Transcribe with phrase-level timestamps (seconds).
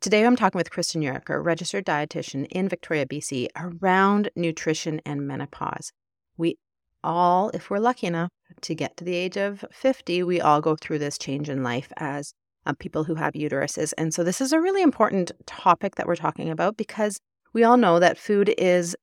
[0.00, 5.92] Today, I'm talking with Kristen Yarker, registered dietitian in Victoria, BC, around nutrition and menopause.
[6.38, 6.56] We
[7.04, 8.30] all, if we're lucky enough
[8.62, 11.92] to get to the age of 50, we all go through this change in life
[11.98, 12.32] as
[12.64, 13.92] uh, people who have uteruses.
[13.98, 17.20] And so, this is a really important topic that we're talking about because
[17.52, 18.96] we all know that food is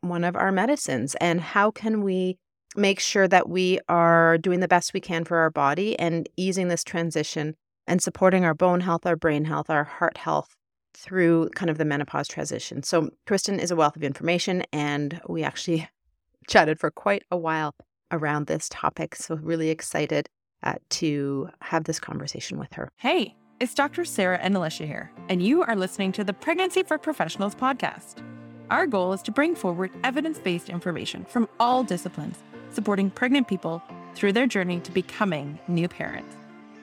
[0.00, 1.14] one of our medicines.
[1.20, 2.38] And how can we
[2.74, 6.66] make sure that we are doing the best we can for our body and easing
[6.66, 7.54] this transition
[7.90, 10.54] and supporting our bone health, our brain health, our heart health
[10.94, 12.84] through kind of the menopause transition.
[12.84, 15.88] So, Kristen is a wealth of information, and we actually
[16.46, 17.74] chatted for quite a while
[18.12, 19.16] around this topic.
[19.16, 20.28] So, really excited
[20.62, 22.90] uh, to have this conversation with her.
[22.96, 24.04] Hey, it's Dr.
[24.04, 28.22] Sarah and Alicia here, and you are listening to the Pregnancy for Professionals podcast.
[28.70, 32.38] Our goal is to bring forward evidence based information from all disciplines,
[32.70, 33.82] supporting pregnant people
[34.14, 36.36] through their journey to becoming new parents.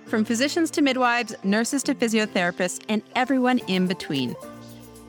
[0.08, 4.38] From physicians to midwives, nurses to physiotherapists, and everyone in between.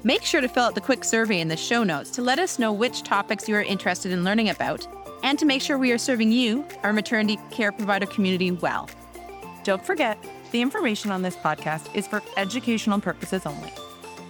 [0.02, 2.58] Make sure to fill out the quick survey in the show notes to let us
[2.58, 4.88] know which topics you are interested in learning about
[5.22, 8.90] and to make sure we are serving you, our maternity care provider community, well.
[9.62, 10.18] Don't forget,
[10.50, 13.72] the information on this podcast is for educational purposes only.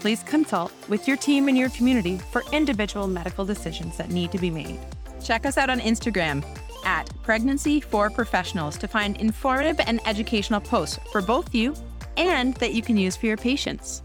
[0.00, 4.38] Please consult with your team and your community for individual medical decisions that need to
[4.38, 4.78] be made.
[5.24, 6.44] Check us out on Instagram
[6.88, 11.74] at Pregnancy for Professionals to find informative and educational posts for both you
[12.16, 14.02] and that you can use for your patients.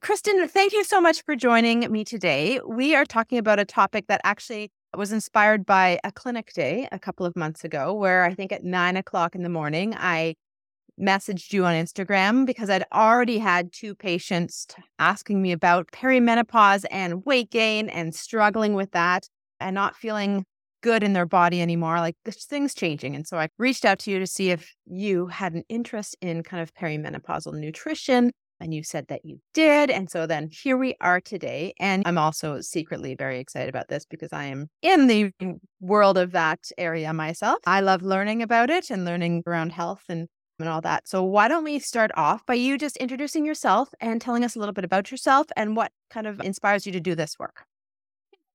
[0.00, 2.58] Kristen, thank you so much for joining me today.
[2.66, 6.98] We are talking about a topic that actually was inspired by a clinic day a
[6.98, 10.36] couple of months ago, where I think at nine o'clock in the morning, I
[10.98, 14.66] messaged you on Instagram because I'd already had two patients
[14.98, 19.28] asking me about perimenopause and weight gain and struggling with that
[19.60, 20.44] and not feeling
[20.80, 21.98] good in their body anymore.
[21.98, 23.14] Like this thing's changing.
[23.14, 26.42] And so I reached out to you to see if you had an interest in
[26.42, 29.90] kind of perimenopausal nutrition and you said that you did.
[29.90, 31.74] And so then here we are today.
[31.78, 35.32] And I'm also secretly very excited about this because I am in the
[35.80, 37.58] world of that area myself.
[37.66, 40.26] I love learning about it and learning around health and,
[40.58, 41.06] and all that.
[41.06, 44.58] So why don't we start off by you just introducing yourself and telling us a
[44.58, 47.67] little bit about yourself and what kind of inspires you to do this work?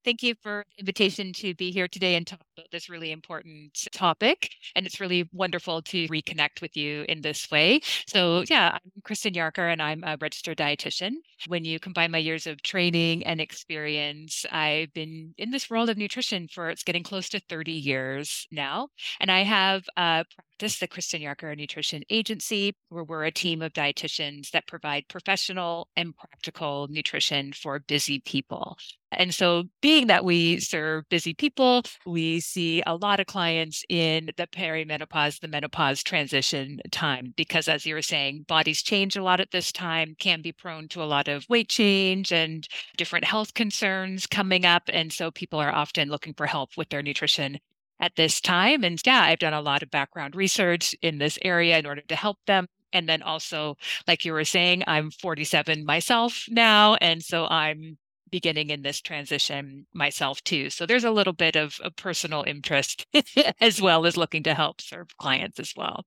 [0.05, 3.87] Thank you for the invitation to be here today and talk about this really important
[3.93, 4.49] topic.
[4.75, 7.79] And it's really wonderful to reconnect with you in this way.
[8.07, 11.11] So, yeah, I'm Kristen Yarker and I'm a registered dietitian.
[11.47, 15.97] When you combine my years of training and experience, I've been in this world of
[15.97, 18.89] nutrition for it's getting close to 30 years now.
[19.21, 23.61] And I have uh, a practice, the Kristen Yarker Nutrition Agency, where we're a team
[23.61, 28.77] of dietitians that provide professional and practical nutrition for busy people.
[29.18, 34.31] And so, being that we serve busy people, we see a lot of clients in
[34.38, 39.40] the perimenopause, the menopause transition time, because as you were saying, bodies change a lot
[39.40, 43.53] at this time, can be prone to a lot of weight change and different health
[43.53, 44.84] concerns coming up.
[44.91, 47.59] And so, people are often looking for help with their nutrition
[48.00, 48.84] at this time.
[48.84, 52.16] And yeah, I've done a lot of background research in this area in order to
[52.16, 52.68] help them.
[52.91, 56.95] And then also, like you were saying, I'm 47 myself now.
[56.95, 57.97] And so I'm
[58.33, 60.71] beginning in this transition myself too.
[60.71, 63.05] So there's a little bit of, a personal interest
[63.61, 66.03] as well as looking to help serve clients as well.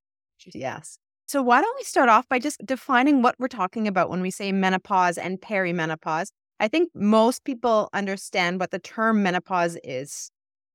[0.52, 0.98] Yes.
[1.26, 4.32] So why don't we start off by just defining what we're talking about when we
[4.32, 6.30] say menopause and perimenopause?
[6.58, 10.28] I think most people understand what the term menopause is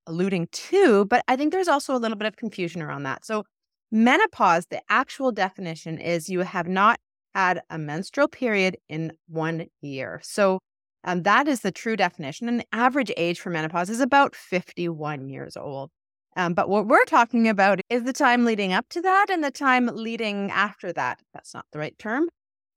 [0.06, 3.26] alluding to, but I think there's also a little bit of confusion around that.
[3.26, 3.44] So
[3.90, 6.98] menopause, the actual definition is you have not
[7.34, 10.18] had a menstrual period in one year.
[10.22, 10.60] So
[11.04, 12.48] um, that is the true definition.
[12.48, 15.90] And average age for menopause is about 51 years old.
[16.36, 19.50] Um, but what we're talking about is the time leading up to that and the
[19.50, 21.20] time leading after that.
[21.34, 22.28] That's not the right term.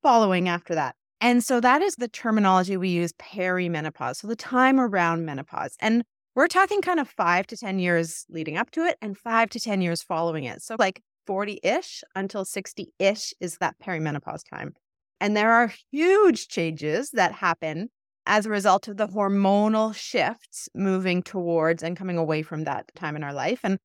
[0.03, 0.95] Following after that.
[1.21, 4.17] And so that is the terminology we use perimenopause.
[4.17, 5.77] So the time around menopause.
[5.79, 6.03] And
[6.35, 9.59] we're talking kind of five to 10 years leading up to it and five to
[9.59, 10.61] 10 years following it.
[10.61, 14.73] So like 40 ish until 60 ish is that perimenopause time.
[15.21, 17.89] And there are huge changes that happen
[18.25, 23.15] as a result of the hormonal shifts moving towards and coming away from that time
[23.15, 23.59] in our life.
[23.63, 23.77] And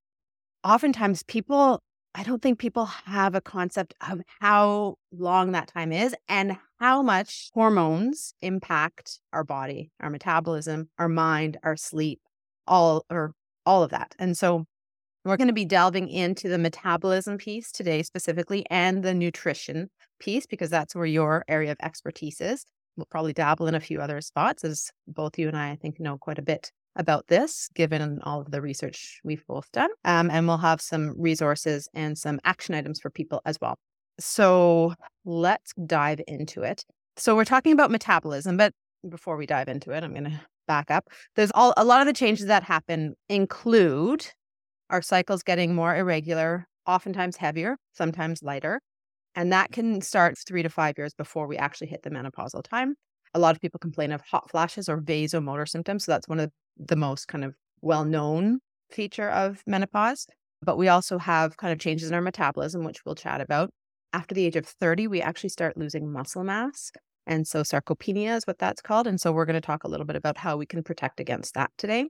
[0.64, 1.80] oftentimes, people,
[2.14, 7.02] I don't think people have a concept of how long that time is and how
[7.02, 12.20] much hormones impact our body, our metabolism, our mind, our sleep,
[12.66, 13.32] all or
[13.66, 14.14] all of that.
[14.18, 14.64] And so
[15.24, 20.46] we're going to be delving into the metabolism piece today specifically and the nutrition piece
[20.46, 22.64] because that's where your area of expertise is.
[23.00, 25.98] We'll probably dabble in a few other spots, as both you and I, I think,
[25.98, 29.88] know quite a bit about this, given all of the research we've both done.
[30.04, 33.78] Um, and we'll have some resources and some action items for people as well.
[34.18, 34.92] So
[35.24, 36.84] let's dive into it.
[37.16, 38.74] So we're talking about metabolism, but
[39.08, 41.08] before we dive into it, I'm going to back up.
[41.36, 44.26] There's all a lot of the changes that happen include
[44.90, 48.82] our cycles getting more irregular, oftentimes heavier, sometimes lighter.
[49.34, 52.94] And that can start three to five years before we actually hit the menopausal time.
[53.34, 56.04] A lot of people complain of hot flashes or vasomotor symptoms.
[56.04, 58.58] So that's one of the most kind of well known
[58.90, 60.26] feature of menopause.
[60.62, 63.70] But we also have kind of changes in our metabolism, which we'll chat about.
[64.12, 66.90] After the age of 30, we actually start losing muscle mass.
[67.26, 69.06] And so sarcopenia is what that's called.
[69.06, 71.54] And so we're going to talk a little bit about how we can protect against
[71.54, 72.08] that today.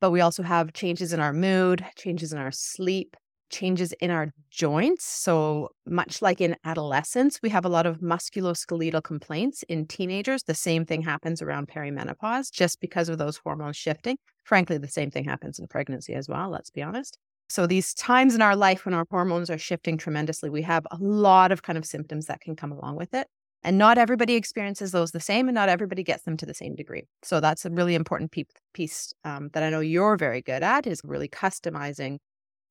[0.00, 3.16] But we also have changes in our mood, changes in our sleep,
[3.54, 5.04] changes in our joints.
[5.04, 10.42] So, much like in adolescence, we have a lot of musculoskeletal complaints in teenagers.
[10.42, 14.16] The same thing happens around perimenopause just because of those hormones shifting.
[14.44, 17.16] Frankly, the same thing happens in pregnancy as well, let's be honest.
[17.48, 20.98] So, these times in our life when our hormones are shifting tremendously, we have a
[20.98, 23.28] lot of kind of symptoms that can come along with it.
[23.62, 26.74] And not everybody experiences those the same, and not everybody gets them to the same
[26.74, 27.04] degree.
[27.22, 28.34] So, that's a really important
[28.72, 32.18] piece um, that I know you're very good at is really customizing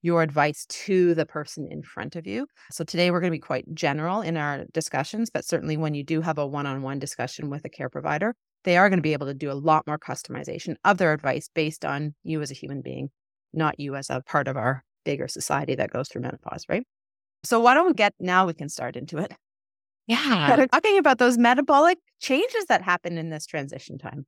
[0.03, 2.45] your advice to the person in front of you.
[2.71, 6.03] So today we're going to be quite general in our discussions, but certainly when you
[6.03, 8.35] do have a one on one discussion with a care provider,
[8.65, 11.49] they are going to be able to do a lot more customization of their advice
[11.55, 13.09] based on you as a human being,
[13.53, 16.83] not you as a part of our bigger society that goes through menopause, right?
[17.45, 19.33] So why don't we get now we can start into it.
[20.07, 20.65] Yeah.
[20.71, 24.25] Talking about those metabolic changes that happen in this transition time.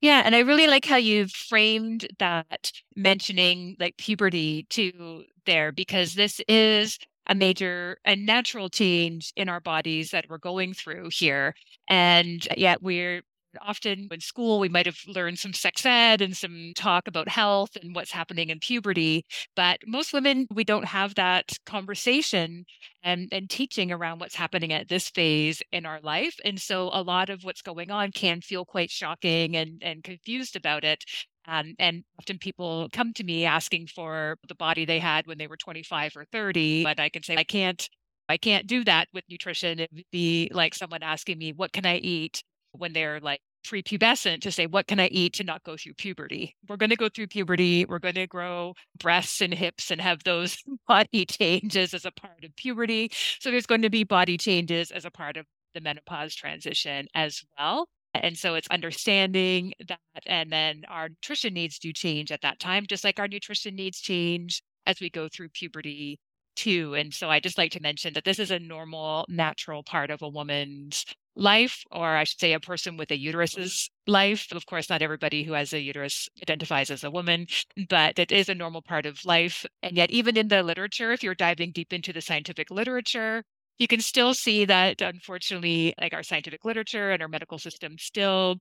[0.00, 6.14] Yeah, and I really like how you framed that mentioning like puberty too there because
[6.14, 11.54] this is a major a natural change in our bodies that we're going through here
[11.88, 13.22] and yet we're
[13.60, 17.76] often in school we might have learned some sex ed and some talk about health
[17.80, 19.24] and what's happening in puberty
[19.56, 22.64] but most women we don't have that conversation
[23.02, 27.02] and, and teaching around what's happening at this phase in our life and so a
[27.02, 31.04] lot of what's going on can feel quite shocking and, and confused about it
[31.46, 35.46] um, and often people come to me asking for the body they had when they
[35.46, 37.88] were 25 or 30 but i can say i can't
[38.28, 39.78] I can't do that with nutrition.
[39.78, 42.42] It would be like someone asking me, what can I eat?
[42.76, 46.54] When they're like prepubescent to say, what can I eat to not go through puberty?
[46.68, 47.84] We're going to go through puberty.
[47.84, 52.44] We're going to grow breasts and hips and have those body changes as a part
[52.44, 53.10] of puberty.
[53.40, 57.42] So there's going to be body changes as a part of the menopause transition as
[57.58, 57.88] well.
[58.14, 59.98] And so it's understanding that.
[60.26, 64.00] And then our nutrition needs do change at that time, just like our nutrition needs
[64.00, 66.20] change as we go through puberty
[66.54, 66.94] too.
[66.94, 70.22] And so I just like to mention that this is a normal, natural part of
[70.22, 71.04] a woman's
[71.36, 74.46] life, or I should say, a person with a uterus's life.
[74.52, 77.46] Of course, not everybody who has a uterus identifies as a woman,
[77.88, 79.64] but it is a normal part of life.
[79.82, 83.42] And yet, even in the literature, if you're diving deep into the scientific literature,
[83.78, 88.58] you can still see that unfortunately, like our scientific literature and our medical system still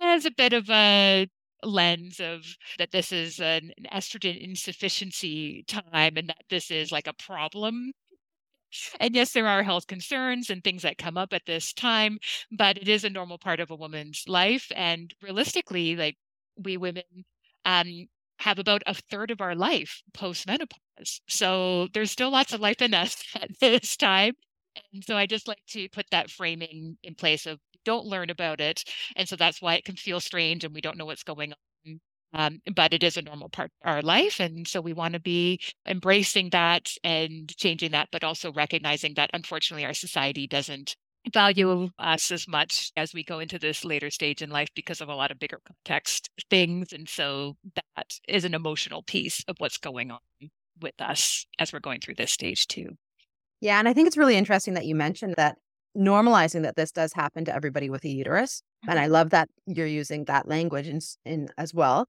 [0.00, 1.28] has a bit of a
[1.62, 2.44] lens of
[2.78, 7.92] that this is an, estrogen insufficiency time and that this is like a problem
[9.00, 12.18] and yes, there are health concerns and things that come up at this time,
[12.50, 14.70] but it is a normal part of a woman's life.
[14.74, 16.16] And realistically, like
[16.56, 17.04] we women
[17.64, 18.06] um,
[18.40, 21.20] have about a third of our life post menopause.
[21.28, 24.34] So there's still lots of life in us at this time.
[24.92, 28.60] And so I just like to put that framing in place of don't learn about
[28.60, 28.84] it.
[29.16, 31.58] And so that's why it can feel strange and we don't know what's going on.
[32.34, 34.38] Um, but it is a normal part of our life.
[34.38, 39.30] And so we want to be embracing that and changing that, but also recognizing that
[39.32, 40.94] unfortunately our society doesn't
[41.32, 45.08] value us as much as we go into this later stage in life because of
[45.08, 46.92] a lot of bigger context things.
[46.92, 50.18] And so that is an emotional piece of what's going on
[50.80, 52.90] with us as we're going through this stage too.
[53.60, 53.78] Yeah.
[53.78, 55.56] And I think it's really interesting that you mentioned that
[55.96, 58.62] normalizing that this does happen to everybody with a uterus.
[58.82, 59.04] And mm-hmm.
[59.04, 62.06] I love that you're using that language in, in as well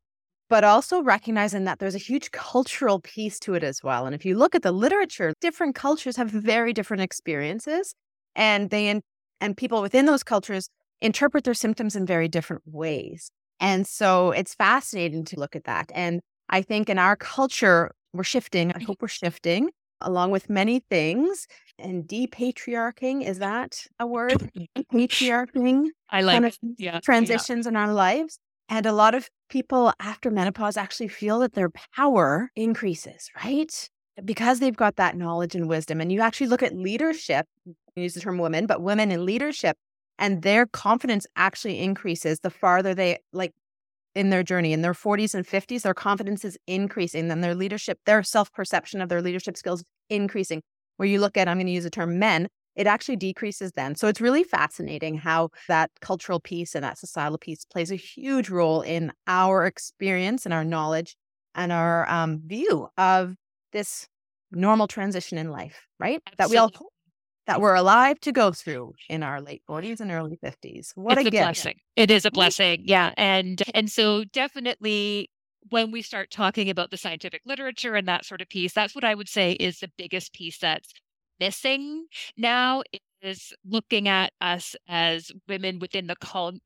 [0.49, 4.05] but also recognizing that there's a huge cultural piece to it as well.
[4.05, 7.93] And if you look at the literature, different cultures have very different experiences
[8.35, 9.01] and they
[9.41, 10.69] and people within those cultures
[11.01, 13.31] interpret their symptoms in very different ways.
[13.59, 15.91] And so it's fascinating to look at that.
[15.93, 18.71] And I think in our culture, we're shifting.
[18.73, 19.69] I hope we're shifting
[20.01, 21.47] along with many things.
[21.77, 24.49] And depatriarching, is that a word?
[24.91, 25.91] Patriarching.
[26.09, 27.69] I like kind of yeah, transitions yeah.
[27.69, 28.39] in our lives.
[28.69, 33.89] And a lot of people after menopause actually feel that their power increases, right?
[34.23, 35.99] Because they've got that knowledge and wisdom.
[35.99, 37.47] And you actually look at leadership,
[37.95, 39.75] use the term women, but women in leadership,
[40.19, 43.53] and their confidence actually increases the farther they like
[44.13, 44.71] in their journey.
[44.73, 49.01] In their 40s and 50s, their confidence is increasing, and their leadership, their self perception
[49.01, 50.61] of their leadership skills increasing.
[50.97, 53.95] Where you look at, I'm going to use the term men, it actually decreases then.
[53.95, 58.49] So it's really fascinating how that cultural piece and that societal piece plays a huge
[58.49, 61.15] role in our experience and our knowledge
[61.55, 63.35] and our um, view of
[63.73, 64.07] this
[64.51, 66.21] normal transition in life, right?
[66.27, 66.37] Absolutely.
[66.37, 66.89] That we all
[67.47, 70.91] that we're alive to go through in our late 40s and early 50s.
[70.93, 71.77] What it's a, a blessing.
[71.95, 72.83] It is a blessing.
[72.85, 73.11] Yeah.
[73.17, 75.31] And and so definitely
[75.69, 79.03] when we start talking about the scientific literature and that sort of piece, that's what
[79.03, 80.93] I would say is the biggest piece that's
[81.39, 82.05] missing
[82.37, 82.83] now
[83.21, 86.15] is looking at us as women within the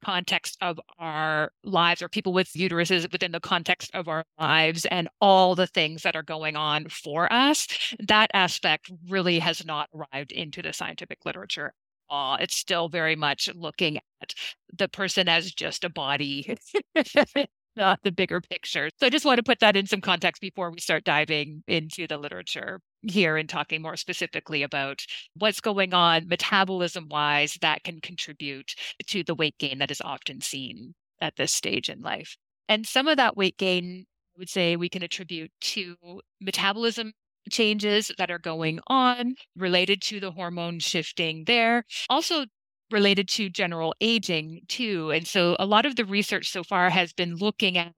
[0.04, 5.10] context of our lives or people with uteruses within the context of our lives and
[5.20, 7.68] all the things that are going on for us
[8.00, 11.74] that aspect really has not arrived into the scientific literature
[12.10, 14.34] uh, it's still very much looking at
[14.78, 16.56] the person as just a body
[17.76, 18.90] not the bigger picture.
[19.00, 22.08] So I just want to put that in some context before we start diving into
[22.08, 25.06] the literature here and talking more specifically about
[25.38, 28.74] what's going on metabolism wise that can contribute
[29.08, 32.38] to the weight gain that is often seen at this stage in life.
[32.70, 34.06] And some of that weight gain,
[34.36, 35.96] I would say we can attribute to
[36.42, 37.14] metabolism
[37.52, 41.84] changes that are going on related to the hormone shifting there.
[42.10, 42.46] Also,
[42.92, 45.12] related to general aging too.
[45.12, 47.94] And so a lot of the research so far has been looking at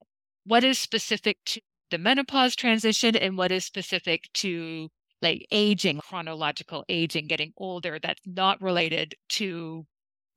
[0.45, 1.61] what is specific to
[1.95, 4.89] the menopause transition and what is specific to
[5.21, 9.85] like aging, chronological aging, getting older that's not related to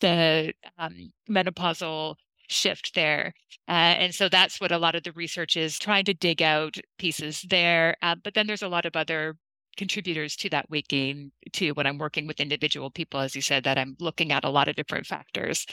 [0.00, 2.14] the um, menopausal
[2.48, 3.34] shift there.
[3.66, 6.76] Uh, and so that's what a lot of the research is trying to dig out
[6.96, 7.96] pieces there.
[8.02, 9.36] Uh, but then there's a lot of other
[9.76, 13.62] contributors to that weight gain too when i'm working with individual people as you said
[13.62, 15.64] that i'm looking at a lot of different factors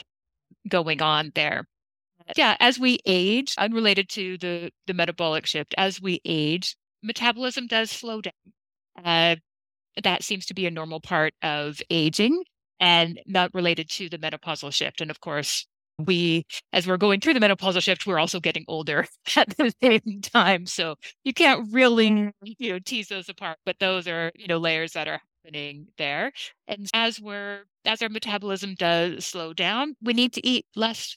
[0.68, 1.66] going on there
[2.36, 7.90] yeah as we age unrelated to the the metabolic shift as we age metabolism does
[7.90, 8.32] slow down.
[9.04, 9.36] Uh,
[10.02, 12.42] that seems to be a normal part of aging
[12.80, 15.00] and not related to the menopausal shift.
[15.00, 15.66] And of course
[15.98, 19.06] we as we're going through the menopausal shift we're also getting older
[19.36, 20.66] at the same time.
[20.66, 24.92] So you can't really you know tease those apart but those are you know layers
[24.92, 26.32] that are happening there.
[26.68, 31.16] And as we're as our metabolism does slow down we need to eat less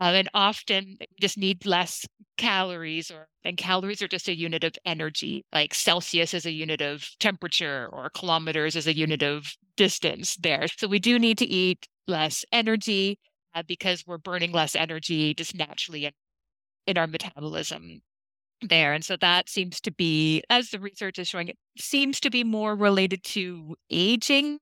[0.00, 4.74] uh, and often just need less calories or and calories are just a unit of
[4.84, 10.36] energy like celsius is a unit of temperature or kilometers is a unit of distance
[10.36, 13.18] there so we do need to eat less energy
[13.54, 16.12] uh, because we're burning less energy just naturally in,
[16.86, 18.00] in our metabolism
[18.62, 18.92] there.
[18.92, 22.44] And so that seems to be, as the research is showing, it seems to be
[22.44, 24.58] more related to aging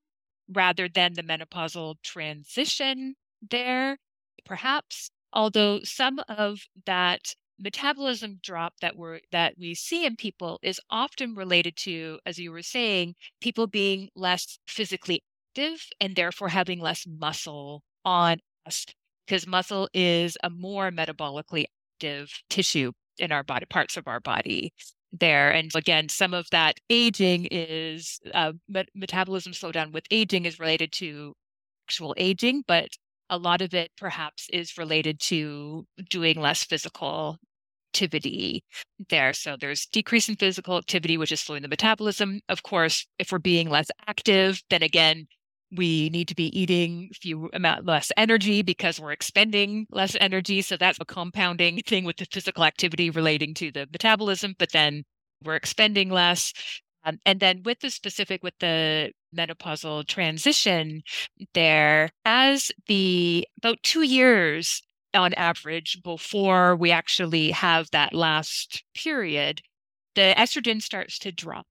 [0.52, 3.14] rather than the menopausal transition
[3.48, 3.98] there,
[4.44, 5.10] perhaps.
[5.36, 11.34] Although some of that metabolism drop that we're that we see in people is often
[11.34, 17.06] related to, as you were saying, people being less physically active and therefore having less
[17.06, 18.86] muscle on us.
[19.26, 21.66] because muscle is a more metabolically
[21.96, 24.72] active tissue in our body, parts of our body
[25.12, 25.50] there.
[25.50, 30.92] And again, some of that aging is uh, met- metabolism slowdown with aging is related
[30.92, 31.34] to
[31.86, 32.88] actual aging, but
[33.30, 37.38] a lot of it perhaps is related to doing less physical
[37.94, 38.62] activity
[39.08, 39.32] there.
[39.32, 42.40] So there's decrease in physical activity, which is slowing the metabolism.
[42.48, 45.26] Of course, if we're being less active, then again,
[45.74, 50.76] we need to be eating few amount less energy because we're expending less energy so
[50.76, 55.02] that's a compounding thing with the physical activity relating to the metabolism but then
[55.44, 56.52] we're expending less
[57.06, 61.02] um, and then with the specific with the menopausal transition
[61.54, 64.82] there as the about two years
[65.14, 69.62] on average before we actually have that last period
[70.14, 71.66] the estrogen starts to drop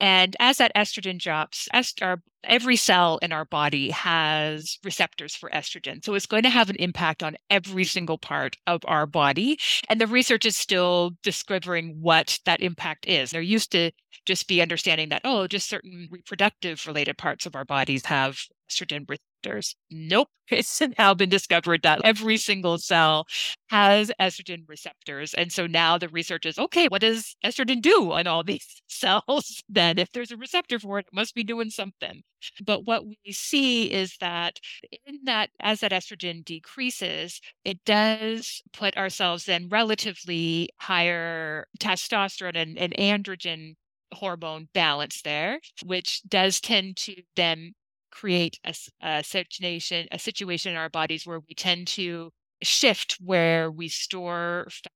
[0.00, 2.00] and as that estrogen drops, est-
[2.44, 6.04] every cell in our body has receptors for estrogen.
[6.04, 9.58] So it's going to have an impact on every single part of our body.
[9.88, 13.30] And the research is still discovering what that impact is.
[13.30, 13.90] They're used to
[14.24, 18.38] just be understanding that, oh, just certain reproductive related parts of our bodies have
[18.70, 19.06] estrogen
[19.44, 19.76] receptors.
[19.90, 20.28] Nope.
[20.50, 23.26] It's now been discovered that every single cell
[23.68, 25.34] has estrogen receptors.
[25.34, 29.62] And so now the research is okay, what does estrogen do on all these cells?
[29.68, 32.22] Then, if there's a receptor for it, it must be doing something.
[32.64, 34.58] But what we see is that
[35.04, 42.78] in that, as that estrogen decreases, it does put ourselves in relatively higher testosterone and,
[42.78, 43.74] and androgen
[44.14, 47.74] hormone balance there, which does tend to then
[48.10, 52.30] create a, a situation a situation in our bodies where we tend to
[52.62, 54.92] shift where we store fat.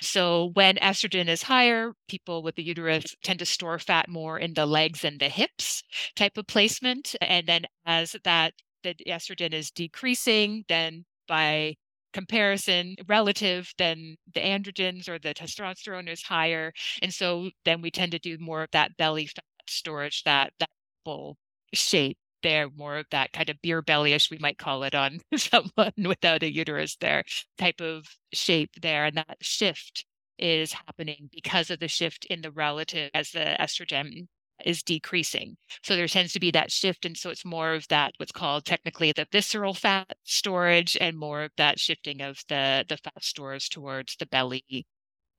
[0.00, 4.54] So when estrogen is higher, people with the uterus tend to store fat more in
[4.54, 5.82] the legs and the hips
[6.14, 7.14] type of placement.
[7.20, 11.76] And then as that the estrogen is decreasing, then by
[12.12, 16.72] comparison relative, then the androgens or the testosterone is higher.
[17.00, 20.68] And so then we tend to do more of that belly fat storage, that that
[21.04, 21.38] full
[21.72, 25.92] shape there, more of that kind of beer bellyish, we might call it on someone
[25.98, 27.24] without a uterus there
[27.58, 29.04] type of shape there.
[29.06, 30.04] And that shift
[30.38, 34.26] is happening because of the shift in the relative as the estrogen
[34.64, 35.56] is decreasing.
[35.82, 37.04] So there tends to be that shift.
[37.04, 41.42] And so it's more of that, what's called technically the visceral fat storage and more
[41.42, 44.86] of that shifting of the, the fat stores towards the belly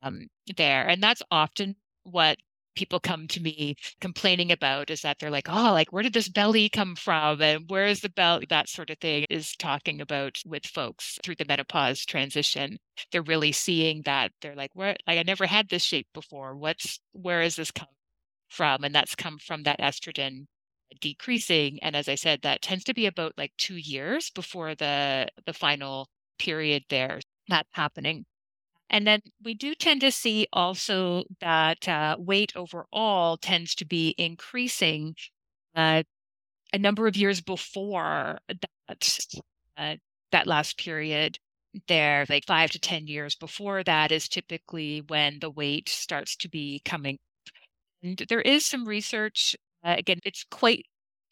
[0.02, 0.88] um, there.
[0.88, 2.38] And that's often what
[2.76, 6.30] people come to me complaining about is that they're like, oh, like, where did this
[6.30, 7.42] belly come from?
[7.42, 8.46] And where is the belly?
[8.50, 12.78] That sort of thing is talking about with folks through the menopause transition.
[13.12, 16.56] They're really seeing that they're like, where, like, I never had this shape before.
[16.56, 17.88] What's, where is this come
[18.50, 18.84] from?
[18.84, 20.46] And that's come from that estrogen
[21.02, 21.80] decreasing.
[21.82, 25.54] And as I said, that tends to be about like two years before the, the
[25.54, 26.08] final
[26.40, 28.26] period there that's happening.
[28.94, 34.16] And then we do tend to see also that uh, weight overall tends to be
[34.18, 35.16] increasing
[35.76, 36.04] uh,
[36.74, 39.26] a number of years before that
[39.78, 39.98] uh,
[40.32, 41.40] that last period.
[41.88, 46.50] There, like five to ten years before that, is typically when the weight starts to
[46.50, 47.20] be coming.
[48.04, 49.56] And there is some research.
[49.84, 50.86] Uh, again, it's quite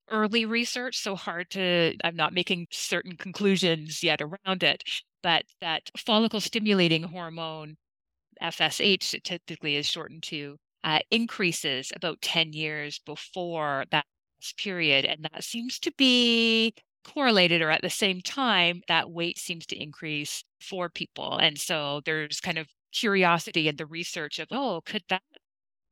[0.10, 1.96] early research, so hard to.
[2.04, 4.84] I'm not making certain conclusions yet around it
[5.24, 7.78] but that follicle stimulating hormone,
[8.42, 14.06] FSH, typically is shortened to, uh, increases about 10 years before that
[14.58, 15.06] period.
[15.06, 16.74] And that seems to be
[17.04, 21.38] correlated or at the same time, that weight seems to increase for people.
[21.38, 25.24] And so there's kind of curiosity in the research of, oh, could that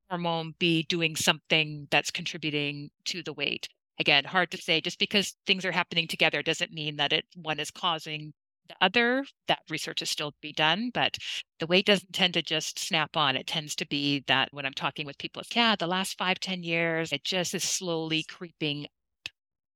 [0.10, 3.70] hormone be doing something that's contributing to the weight?
[4.00, 4.82] Again, hard to say.
[4.82, 8.34] Just because things are happening together doesn't mean that it one is causing
[8.70, 9.26] the other.
[9.48, 11.18] That research is still to be done, but
[11.60, 13.36] the weight doesn't tend to just snap on.
[13.36, 16.40] It tends to be that when I'm talking with people, it's, yeah, the last five,
[16.40, 18.92] ten years, it just is slowly creeping up.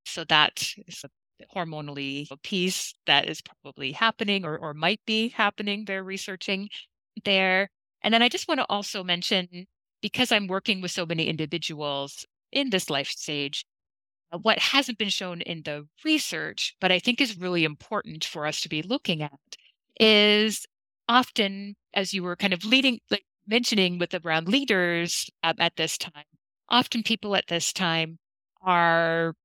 [0.05, 1.09] So that is a
[1.55, 5.85] hormonally piece that is probably happening or, or might be happening.
[5.85, 6.69] They're researching
[7.25, 7.69] there.
[8.01, 9.65] And then I just want to also mention
[10.01, 13.65] because I'm working with so many individuals in this life stage,
[14.41, 18.61] what hasn't been shown in the research, but I think is really important for us
[18.61, 19.31] to be looking at,
[19.99, 20.65] is
[21.07, 25.97] often, as you were kind of leading, like mentioning with around leaders um, at this
[25.97, 26.23] time,
[26.69, 28.17] often people at this time
[28.61, 29.35] are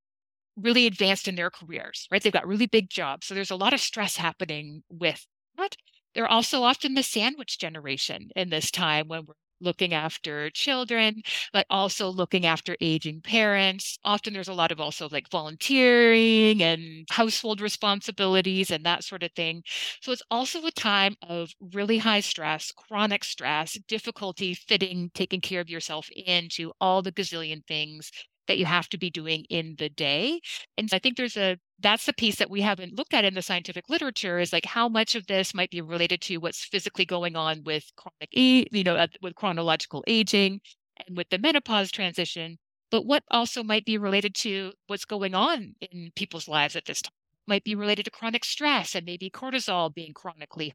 [0.56, 2.22] really advanced in their careers, right?
[2.22, 3.26] They've got really big jobs.
[3.26, 5.76] So there's a lot of stress happening with that.
[6.14, 11.66] They're also often the sandwich generation in this time when we're looking after children, but
[11.70, 13.98] also looking after aging parents.
[14.04, 19.32] Often there's a lot of also like volunteering and household responsibilities and that sort of
[19.32, 19.62] thing.
[20.02, 25.60] So it's also a time of really high stress, chronic stress, difficulty fitting, taking care
[25.60, 28.10] of yourself into all the gazillion things
[28.48, 30.40] that you have to be doing in the day.
[30.76, 33.42] And I think there's a that's the piece that we haven't looked at in the
[33.42, 37.36] scientific literature is like how much of this might be related to what's physically going
[37.36, 40.60] on with chronic you know with chronological aging
[41.06, 42.58] and with the menopause transition
[42.90, 47.02] but what also might be related to what's going on in people's lives at this
[47.02, 47.12] time
[47.46, 50.74] might be related to chronic stress and maybe cortisol being chronically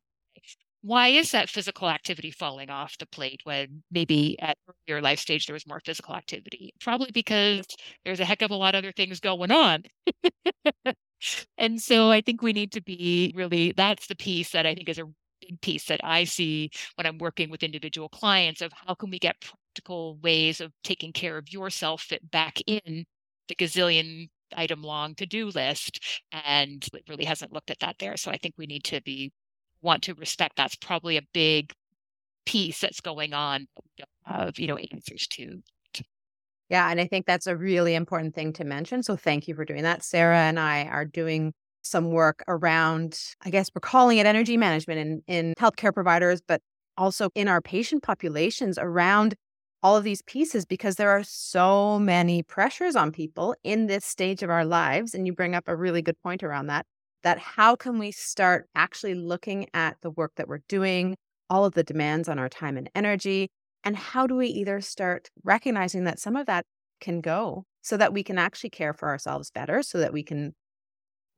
[0.83, 5.45] why is that physical activity falling off the plate when maybe at your life stage
[5.45, 6.73] there was more physical activity?
[6.81, 7.65] Probably because
[8.03, 9.83] there's a heck of a lot of other things going on.
[11.57, 14.89] and so I think we need to be really that's the piece that I think
[14.89, 15.05] is a
[15.41, 19.19] big piece that I see when I'm working with individual clients of how can we
[19.19, 23.05] get practical ways of taking care of yourself fit back in
[23.47, 25.99] the gazillion item long to-do list
[26.31, 29.31] and it really hasn't looked at that there so i think we need to be
[29.83, 31.73] want to respect that's probably a big
[32.45, 33.67] piece that's going on
[34.25, 35.61] of you know answers to
[36.69, 39.65] yeah and i think that's a really important thing to mention so thank you for
[39.65, 40.03] doing that.
[40.03, 44.99] Sarah and i are doing some work around i guess we're calling it energy management
[44.99, 46.61] in, in healthcare providers but
[46.97, 49.35] also in our patient populations around
[49.81, 54.41] all of these pieces because there are so many pressures on people in this stage
[54.41, 56.85] of our lives and you bring up a really good point around that
[57.23, 61.15] that how can we start actually looking at the work that we're doing,
[61.49, 63.49] all of the demands on our time and energy,
[63.83, 66.65] and how do we either start recognizing that some of that
[67.01, 70.53] can go so that we can actually care for ourselves better, so that we can,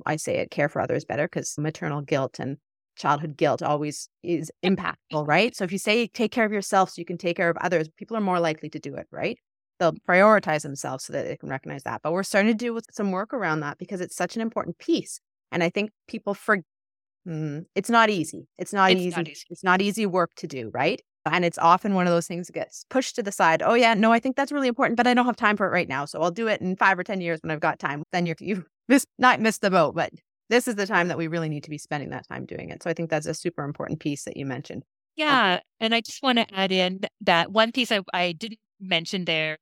[0.05, 2.57] I say it, care for others better because maternal guilt and
[2.95, 5.55] childhood guilt always is impactful, right?
[5.55, 7.89] So if you say take care of yourself so you can take care of others,
[7.97, 9.37] people are more likely to do it, right?
[9.79, 12.01] They'll prioritize themselves so that they can recognize that.
[12.01, 15.19] But we're starting to do some work around that because it's such an important piece.
[15.51, 16.65] And I think people forget.
[17.27, 18.47] Mm, it's not easy.
[18.57, 19.15] It's not It's easy.
[19.15, 19.43] not easy.
[19.49, 21.01] It's not easy work to do, right?
[21.25, 23.63] And it's often one of those things that gets pushed to the side.
[23.63, 25.71] Oh yeah, no, I think that's really important, but I don't have time for it
[25.71, 26.05] right now.
[26.05, 28.03] So I'll do it in five or ten years when I've got time.
[28.11, 30.11] Then you're you miss not missed the boat, but
[30.49, 32.83] this is the time that we really need to be spending that time doing it.
[32.83, 34.83] So I think that's a super important piece that you mentioned.
[35.15, 35.61] Yeah.
[35.79, 39.57] And I just want to add in that one piece I, I didn't mention there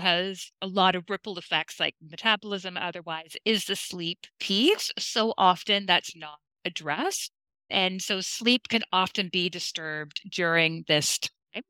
[0.00, 4.90] has a lot of ripple effects like metabolism otherwise is the sleep piece.
[4.98, 7.32] So often that's not addressed.
[7.70, 11.62] And so sleep can often be disturbed during this time.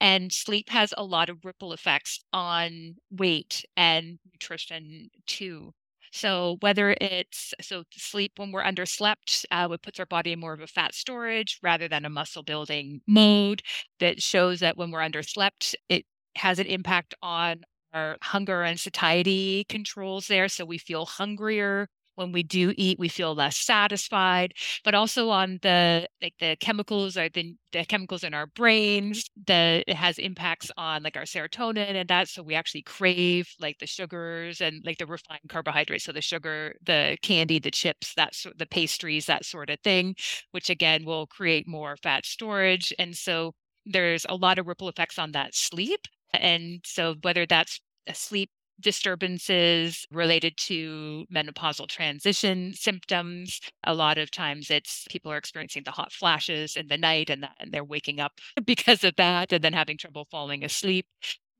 [0.00, 5.72] And sleep has a lot of ripple effects on weight and nutrition too.
[6.12, 10.52] So whether it's so sleep when we're underslept, uh, it puts our body in more
[10.52, 13.62] of a fat storage rather than a muscle building mode.
[14.00, 16.04] That shows that when we're underslept, it
[16.36, 17.62] has an impact on
[17.92, 20.48] our hunger and satiety controls there.
[20.48, 24.52] So we feel hungrier when we do eat, we feel less satisfied,
[24.84, 29.24] but also on the like the chemicals or the, the chemicals in our brains.
[29.46, 32.28] The it has impacts on like our serotonin and that.
[32.28, 36.04] So we actually crave like the sugars and like the refined carbohydrates.
[36.04, 40.14] So the sugar, the candy, the chips, that sort the pastries, that sort of thing,
[40.52, 42.92] which again will create more fat storage.
[42.98, 43.52] And so
[43.86, 46.00] there's a lot of ripple effects on that sleep.
[46.34, 53.60] And so whether that's uh, sleep disturbances related to menopausal transition symptoms.
[53.84, 57.42] A lot of times it's people are experiencing the hot flashes in the night and,
[57.42, 58.32] that, and they're waking up
[58.64, 61.06] because of that and then having trouble falling asleep.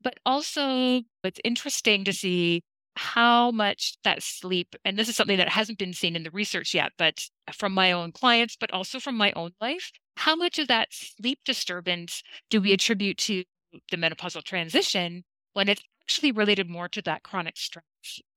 [0.03, 2.63] But also, it's interesting to see
[2.95, 6.73] how much that sleep, and this is something that hasn't been seen in the research
[6.73, 10.67] yet, but from my own clients, but also from my own life, how much of
[10.67, 13.43] that sleep disturbance do we attribute to
[13.89, 17.83] the menopausal transition when it's actually related more to that chronic stress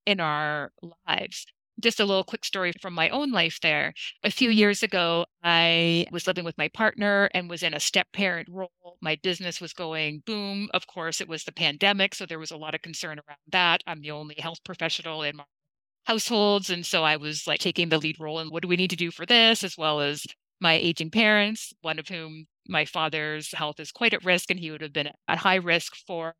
[0.07, 0.73] in our
[1.07, 1.47] lives.
[1.81, 3.95] Just a little quick story from my own life there.
[4.23, 4.59] A few mm-hmm.
[4.59, 8.97] years ago, I was living with my partner and was in a step parent role.
[9.01, 10.69] My business was going boom.
[10.73, 12.15] Of course, it was the pandemic.
[12.15, 13.83] So there was a lot of concern around that.
[13.89, 15.45] I'm the only health professional in my
[16.05, 16.71] households.
[16.71, 18.97] And so I was like taking the lead role and what do we need to
[18.97, 20.25] do for this, as well as
[20.61, 24.71] my aging parents, one of whom my father's health is quite at risk and he
[24.71, 26.35] would have been at high risk for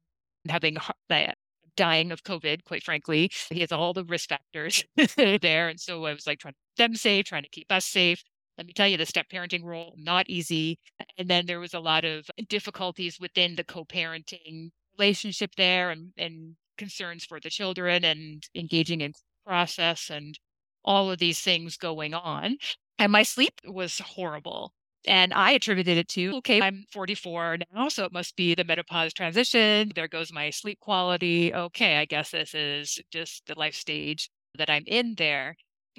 [0.49, 0.77] having
[1.11, 1.33] uh,
[1.77, 3.31] dying of COVID, quite frankly.
[3.51, 4.85] He has all the risk factors
[5.17, 5.69] there.
[5.69, 8.23] And so I was like trying to keep them safe, trying to keep us safe.
[8.57, 10.79] Let me tell you, the step parenting role, not easy.
[11.19, 16.13] And then there was a lot of difficulties within the co parenting relationship there and,
[16.17, 19.13] and concerns for the children and engaging in
[19.45, 20.39] process and
[20.85, 22.59] all of these things going on.
[22.99, 24.73] And my sleep was horrible.
[25.07, 29.13] And I attributed it to, okay, I'm 44 now, so it must be the menopause
[29.13, 29.93] transition.
[29.95, 31.53] There goes my sleep quality.
[31.55, 35.57] Okay, I guess this is just the life stage that I'm in there.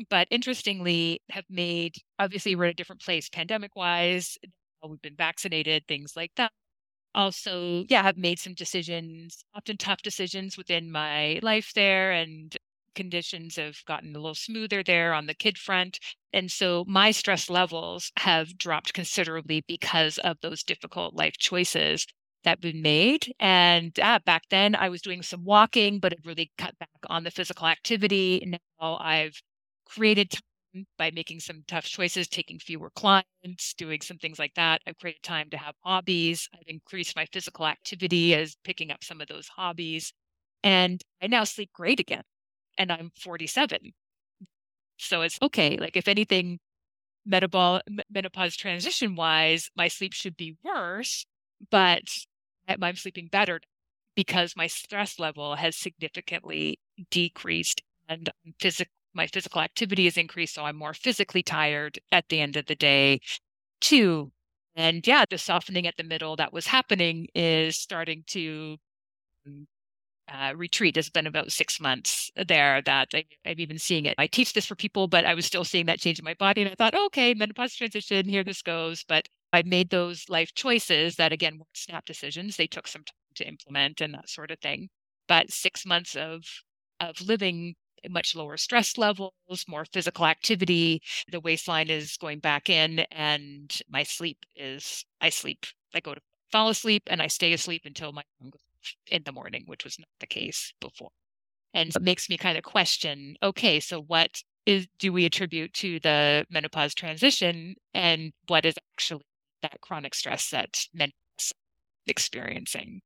[0.09, 4.37] But interestingly, have made obviously we're in a different place pandemic wise.
[4.87, 6.51] We've been vaccinated, things like that.
[7.15, 12.55] Also, yeah, have made some decisions, often tough decisions within my life there and
[12.95, 15.99] conditions have gotten a little smoother there on the kid front.
[16.33, 22.07] And so my stress levels have dropped considerably because of those difficult life choices
[22.43, 23.33] that we made.
[23.39, 27.23] And uh, back then I was doing some walking, but it really cut back on
[27.23, 28.43] the physical activity.
[28.79, 29.41] Now I've
[29.85, 34.81] created time by making some tough choices, taking fewer clients, doing some things like that.
[34.87, 36.49] I've created time to have hobbies.
[36.53, 40.13] I've increased my physical activity as picking up some of those hobbies.
[40.63, 42.23] And I now sleep great again
[42.77, 43.93] and I'm 47.
[44.97, 45.77] So it's okay.
[45.77, 46.59] Like if anything,
[47.29, 51.25] metabol- menopause transition wise, my sleep should be worse,
[51.71, 52.03] but
[52.67, 53.61] I'm sleeping better
[54.15, 56.79] because my stress level has significantly
[57.11, 62.41] decreased and physical my physical activity has increased, so I'm more physically tired at the
[62.41, 63.21] end of the day,
[63.81, 64.31] too.
[64.75, 68.77] And yeah, the softening at the middle that was happening is starting to
[69.47, 69.65] mm,
[70.27, 74.15] uh, retreat has been about six months there that I, am even seeing it.
[74.17, 76.61] I teach this for people, but I was still seeing that change in my body.
[76.61, 79.03] And I thought, okay, menopause transition, here this goes.
[79.07, 82.57] But I made those life choices that, again, weren't snap decisions.
[82.57, 84.89] They took some time to implement and that sort of thing.
[85.27, 86.43] But six months of
[87.01, 87.75] of living
[88.09, 89.33] much lower stress levels,
[89.67, 91.01] more physical activity.
[91.31, 95.65] The waistline is going back in, and my sleep is I sleep.
[95.93, 98.61] I go to fall asleep and I stay asleep until my goes
[99.07, 101.09] in the morning, which was not the case before.
[101.73, 105.99] And it makes me kind of question okay, so what is do we attribute to
[105.99, 109.25] the menopause transition and what is actually
[109.61, 111.11] that chronic stress that men
[112.07, 113.01] experiencing?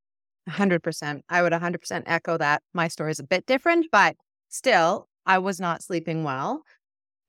[0.48, 2.62] 100% i would 100% echo that.
[2.74, 4.16] My story is a bit different but
[4.50, 6.62] still i was not sleeping well.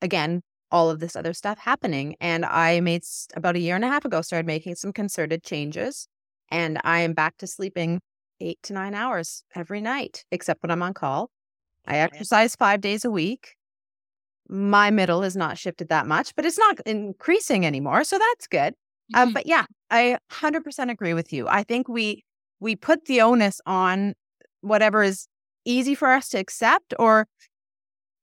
[0.01, 3.03] Again all of this other stuff happening and i made
[3.35, 6.07] about a year and a half ago started making some concerted changes
[6.49, 7.99] and i am back to sleeping
[8.41, 11.29] eight to nine hours every night except when i'm on call
[11.87, 13.55] i exercise five days a week
[14.51, 18.03] my middle is not shifted that much, but it's not increasing anymore.
[18.03, 18.73] So that's good.
[19.13, 21.47] Um, but yeah, I 100% agree with you.
[21.47, 22.23] I think we
[22.59, 24.13] we put the onus on
[24.59, 25.27] whatever is
[25.65, 27.27] easy for us to accept or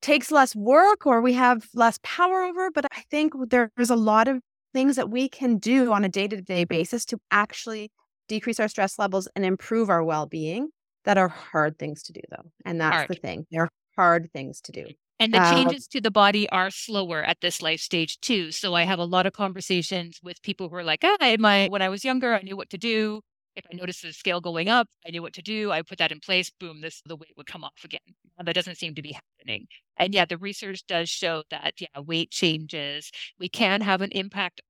[0.00, 2.70] takes less work or we have less power over.
[2.70, 4.40] But I think there's a lot of
[4.72, 7.90] things that we can do on a day to day basis to actually
[8.28, 10.70] decrease our stress levels and improve our well being
[11.04, 12.50] that are hard things to do, though.
[12.64, 13.46] And that's the thing.
[13.50, 14.86] They're hard things to do.
[15.20, 18.52] And the Uh, changes to the body are slower at this life stage too.
[18.52, 21.66] So I have a lot of conversations with people who are like, ah, in my
[21.68, 23.22] when I was younger, I knew what to do.
[23.56, 25.72] If I noticed the scale going up, I knew what to do.
[25.72, 26.50] I put that in place.
[26.50, 28.00] Boom, this the weight would come off again.
[28.42, 29.66] That doesn't seem to be happening.
[29.96, 33.10] And yeah, the research does show that yeah, weight changes.
[33.40, 34.60] We can have an impact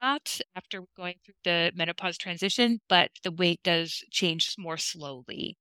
[0.00, 5.56] that after going through the menopause transition, but the weight does change more slowly.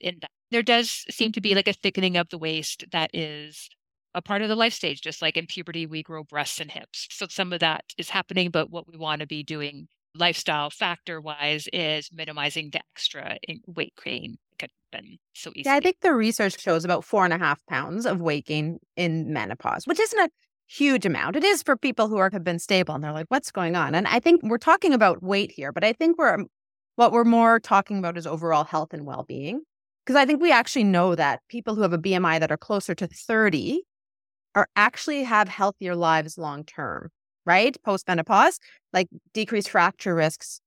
[0.00, 3.68] In that, there does seem to be like a thickening of the waist that is
[4.14, 5.00] a part of the life stage.
[5.02, 7.06] Just like in puberty, we grow breasts and hips.
[7.10, 11.20] So some of that is happening, but what we want to be doing lifestyle factor
[11.20, 15.62] wise is minimizing the extra weight gain could happen so easily.
[15.72, 18.78] Yeah, I think the research shows about four and a half pounds of weight gain
[18.96, 20.28] in menopause, which isn't a
[20.70, 21.34] huge amount.
[21.36, 23.94] It is for people who are have been stable and they're like, what's going on?
[23.94, 26.46] And I think we're talking about weight here, but I think we're um,
[26.96, 29.62] what we're more talking about is overall health and well-being.
[30.04, 32.94] Because I think we actually know that people who have a BMI that are closer
[32.94, 33.82] to 30
[34.54, 37.10] are actually have healthier lives long term,
[37.44, 37.76] right?
[37.84, 38.58] Post menopause,
[38.92, 40.60] like decreased fracture risks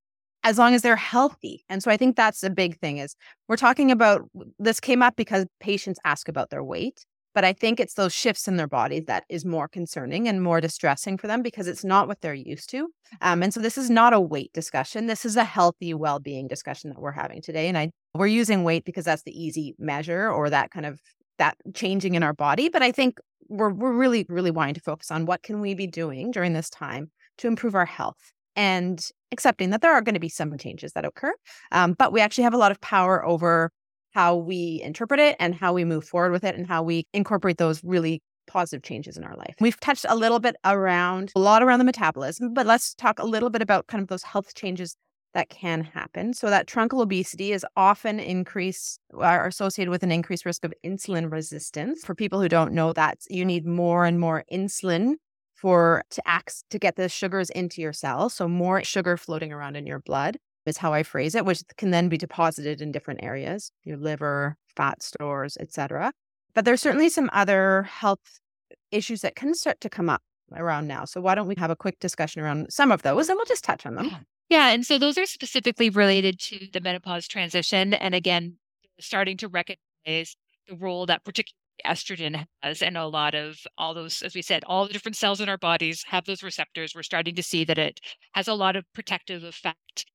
[0.44, 1.64] as long as they're healthy.
[1.70, 3.16] And so I think that's a big thing is
[3.48, 4.22] we're talking about
[4.60, 8.48] this came up because patients ask about their weight, but I think it's those shifts
[8.48, 12.08] in their body that is more concerning and more distressing for them because it's not
[12.08, 12.88] what they're used to.
[13.22, 15.08] Um, and so this is not a weight discussion.
[15.08, 17.68] This is a healthy well-being discussion that we're having today.
[17.68, 21.00] And I we're using weight because that's the easy measure or that kind of
[21.40, 22.70] that changing in our body.
[22.70, 23.20] But I think
[23.50, 26.70] we're we're really, really wanting to focus on what can we be doing during this
[26.70, 30.94] time to improve our health and accepting that there are going to be some changes
[30.94, 31.34] that occur.
[31.72, 33.72] Um, but we actually have a lot of power over
[34.14, 37.58] how we interpret it and how we move forward with it and how we incorporate
[37.58, 39.56] those really positive changes in our life.
[39.60, 43.26] We've touched a little bit around a lot around the metabolism, but let's talk a
[43.26, 44.96] little bit about kind of those health changes
[45.34, 46.34] that can happen.
[46.34, 51.32] So that truncal obesity is often increased are associated with an increased risk of insulin
[51.32, 52.04] resistance.
[52.06, 55.16] For people who don't know that, you need more and more insulin
[55.56, 58.34] for to act to get the sugars into your cells.
[58.34, 61.92] So more sugar floating around in your blood is how I phrase it, which can
[61.92, 66.12] then be deposited in different areas, your liver, fat stores, etc.
[66.54, 68.40] But there's certainly some other health
[68.92, 70.22] issues that can start to come up
[70.56, 71.06] around now.
[71.06, 73.64] So why don't we have a quick discussion around some of those and we'll just
[73.64, 74.26] touch on them.
[74.50, 77.94] Yeah, and so those are specifically related to the menopause transition.
[77.94, 78.58] And again,
[79.00, 80.36] starting to recognize
[80.68, 84.64] the role that particularly estrogen has and a lot of all those, as we said,
[84.68, 86.94] all the different cells in our bodies have those receptors.
[86.94, 88.00] We're starting to see that it
[88.34, 90.06] has a lot of protective effect.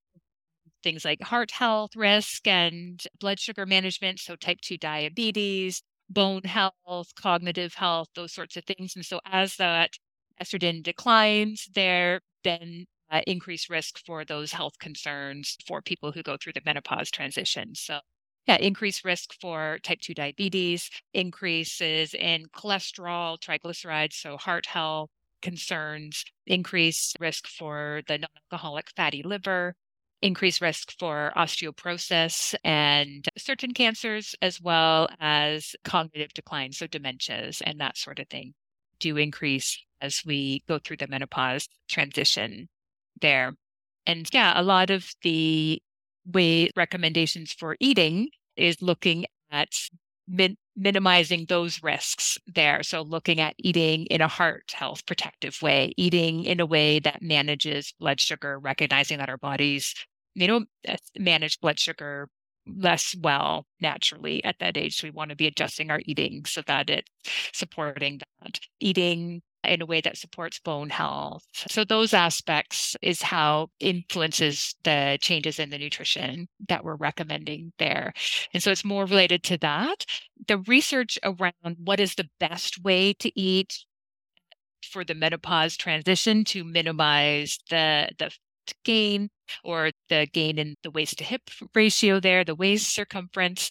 [0.83, 7.15] Things like heart health risk and blood sugar management, so type 2 diabetes, bone health,
[7.17, 8.95] cognitive health, those sorts of things.
[8.97, 9.93] And so as that
[10.41, 16.37] estrogen declines, there then uh, increased risk for those health concerns for people who go
[16.37, 17.75] through the menopause transition.
[17.75, 18.01] So,
[18.47, 25.11] yeah, increased risk for type 2 diabetes, increases in cholesterol, triglycerides, so heart health
[25.43, 29.75] concerns, increased risk for the non alcoholic fatty liver,
[30.23, 37.81] increased risk for osteoporosis and certain cancers, as well as cognitive decline, so dementias and
[37.81, 38.55] that sort of thing,
[39.01, 42.69] do increase as we go through the menopause transition
[43.21, 43.55] there.
[44.07, 45.83] And yeah, a lot of the
[46.27, 49.69] way recommendations for eating is looking at
[50.29, 52.83] min- minimizing those risks there.
[52.83, 57.23] So looking at eating in a heart health protective way, eating in a way that
[57.23, 59.95] manages blood sugar, recognizing that our bodies,
[60.35, 62.29] you know, uh, manage blood sugar
[62.67, 64.97] less well naturally at that age.
[64.97, 67.11] So we want to be adjusting our eating so that it's
[67.53, 68.61] supporting that.
[68.81, 71.45] Eating in a way that supports bone health.
[71.69, 78.13] So those aspects is how influences the changes in the nutrition that we're recommending there.
[78.55, 80.05] And so it's more related to that.
[80.47, 83.85] The research around what is the best way to eat
[84.83, 88.33] for the menopause transition to minimize the the
[88.85, 89.31] gain
[89.65, 91.43] or the gain in the waist to hip
[91.75, 93.71] ratio there, the waist circumference.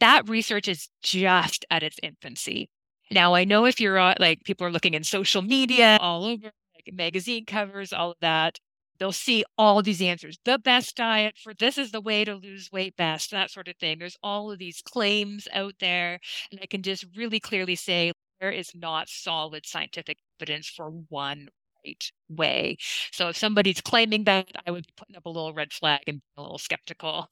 [0.00, 2.68] That research is just at its infancy.
[3.10, 6.50] Now, I know if you're uh, like people are looking in social media all over,
[6.74, 8.58] like magazine covers, all of that,
[8.98, 10.38] they'll see all these answers.
[10.44, 13.76] The best diet for this is the way to lose weight best, that sort of
[13.76, 13.98] thing.
[13.98, 16.20] There's all of these claims out there.
[16.50, 21.48] And I can just really clearly say there is not solid scientific evidence for one
[21.84, 22.76] right way.
[23.12, 26.18] So if somebody's claiming that, I would be putting up a little red flag and
[26.18, 27.28] be a little skeptical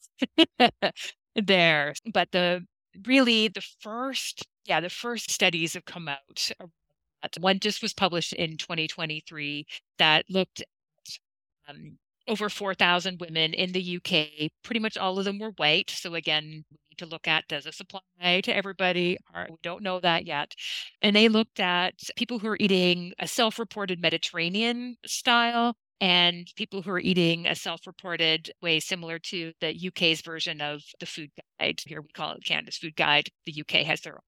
[1.37, 1.95] there.
[2.13, 2.67] But the
[3.07, 6.51] really the first, yeah, the first studies have come out.
[7.41, 9.67] One just was published in 2023
[9.99, 10.67] that looked at
[11.69, 14.51] um, over 4,000 women in the UK.
[14.63, 15.91] Pretty much all of them were white.
[15.91, 19.19] So again, we need to look at does this apply to everybody?
[19.35, 20.55] Or we don't know that yet.
[21.01, 26.83] And they looked at people who are eating a self reported Mediterranean style and people
[26.83, 31.31] who are eating a self reported way similar to the UK's version of the food
[31.61, 31.81] guide.
[31.87, 33.29] Here we call it Canada's food guide.
[33.47, 34.21] The UK has their own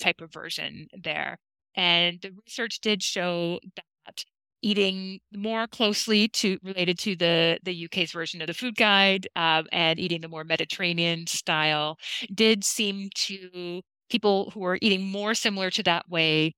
[0.00, 1.38] type of version there.
[1.76, 4.24] And the research did show that
[4.62, 9.66] eating more closely to related to the the UK's version of the food guide um,
[9.72, 11.98] and eating the more Mediterranean style
[12.34, 16.54] did seem to people who were eating more similar to that way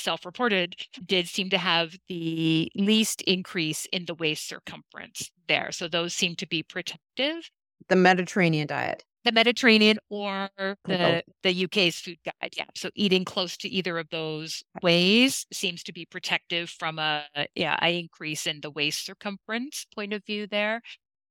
[0.00, 0.74] self-reported
[1.06, 6.34] did seem to have the least increase in the waist circumference there so those seem
[6.34, 7.50] to be protective
[7.88, 10.48] the mediterranean diet the Mediterranean or
[10.84, 12.54] the the UK's food guide.
[12.56, 12.64] Yeah.
[12.74, 17.76] So eating close to either of those ways seems to be protective from a yeah,
[17.80, 20.80] an increase in the waist circumference point of view there.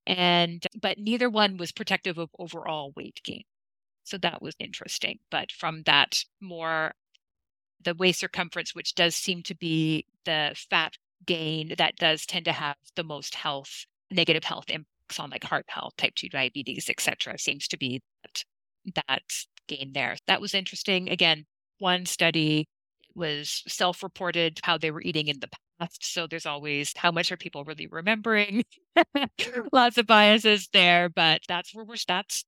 [0.06, 3.44] And but neither one was protective of overall weight gain.
[4.04, 5.20] So that was interesting.
[5.32, 6.94] But from that more
[7.84, 10.94] the waist circumference, which does seem to be the fat
[11.26, 15.66] gain that does tend to have the most health negative health impacts on like heart
[15.68, 18.44] health, type 2 diabetes, etc., seems to be that,
[19.08, 19.24] that
[19.68, 20.18] gain there.
[20.28, 21.10] That was interesting.
[21.10, 21.46] Again,
[21.80, 22.68] one study
[23.16, 26.14] was self reported how they were eating in the past.
[26.14, 28.64] So there's always how much are people really remembering?
[29.72, 32.44] Lots of biases there, but that's where we're, that's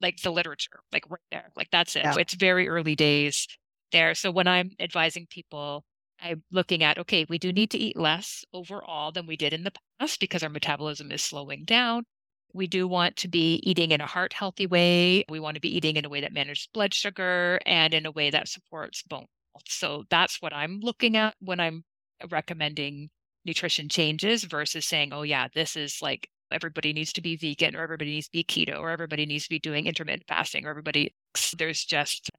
[0.00, 1.50] like the literature, like right there.
[1.56, 2.04] Like that's it.
[2.04, 2.14] Yeah.
[2.18, 3.46] It's very early days
[3.92, 4.14] there.
[4.14, 5.84] So when I'm advising people,
[6.20, 9.64] I'm looking at, okay, we do need to eat less overall than we did in
[9.64, 12.04] the past because our metabolism is slowing down.
[12.52, 15.24] We do want to be eating in a heart healthy way.
[15.28, 18.10] We want to be eating in a way that manages blood sugar and in a
[18.10, 19.64] way that supports bone health.
[19.68, 21.84] So that's what I'm looking at when I'm
[22.30, 23.08] recommending
[23.44, 27.82] nutrition changes versus saying, oh, yeah, this is like everybody needs to be vegan or
[27.82, 31.14] everybody needs to be keto or everybody needs to be doing intermittent fasting or everybody,
[31.56, 32.30] there's just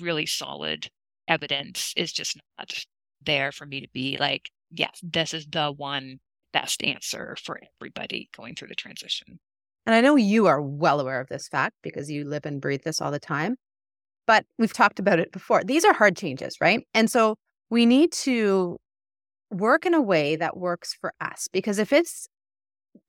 [0.00, 0.88] really solid
[1.28, 2.72] evidence is just not
[3.24, 6.18] there for me to be like, yes, this is the one
[6.52, 9.38] best answer for everybody going through the transition.
[9.86, 12.82] And I know you are well aware of this fact because you live and breathe
[12.84, 13.56] this all the time.
[14.26, 15.64] But we've talked about it before.
[15.64, 16.86] These are hard changes, right?
[16.92, 17.36] And so
[17.70, 18.76] we need to
[19.50, 22.28] work in a way that works for us because if it's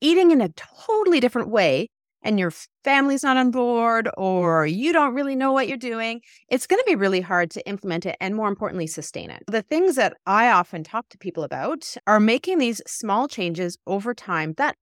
[0.00, 1.88] eating in a totally different way
[2.22, 2.52] and your
[2.84, 4.12] family's not on board mm.
[4.16, 7.66] or you don't really know what you're doing, it's going to be really hard to
[7.68, 9.42] implement it and more importantly, sustain it.
[9.46, 14.14] The things that I often talk to people about are making these small changes over
[14.14, 14.76] time that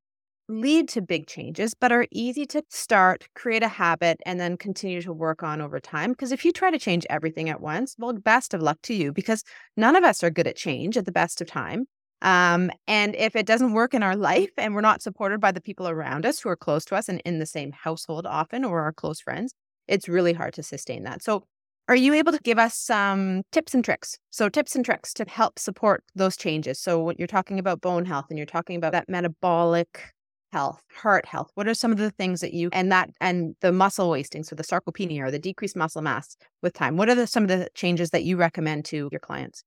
[0.49, 5.03] lead to big changes, but are easy to start, create a habit, and then continue
[5.03, 6.13] to work on over time.
[6.13, 9.13] Because if you try to change everything at once, well, best of luck to you
[9.13, 9.45] because
[9.77, 11.85] none of us are good at change at the best of time.
[12.23, 15.61] Um, and if it doesn't work in our life and we're not supported by the
[15.61, 18.81] people around us who are close to us and in the same household often or
[18.81, 19.55] our close friends,
[19.87, 21.23] it's really hard to sustain that.
[21.23, 21.45] So,
[21.89, 24.19] are you able to give us some tips and tricks?
[24.31, 26.79] So, tips and tricks to help support those changes.
[26.79, 30.13] So, when you're talking about bone health and you're talking about that metabolic
[30.53, 33.73] health, heart health, what are some of the things that you and that and the
[33.73, 36.97] muscle wasting, so the sarcopenia or the decreased muscle mass with time?
[36.97, 39.63] What are the, some of the changes that you recommend to your clients?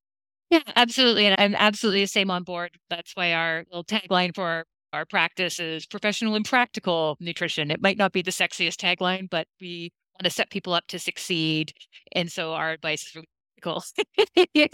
[0.51, 1.27] Yeah, absolutely.
[1.27, 2.71] And I'm absolutely the same on board.
[2.89, 7.71] That's why our little tagline for our, practice is professional and practical nutrition.
[7.71, 10.99] It might not be the sexiest tagline, but we want to set people up to
[10.99, 11.71] succeed.
[12.13, 13.27] And so our advice is really
[13.61, 13.83] practical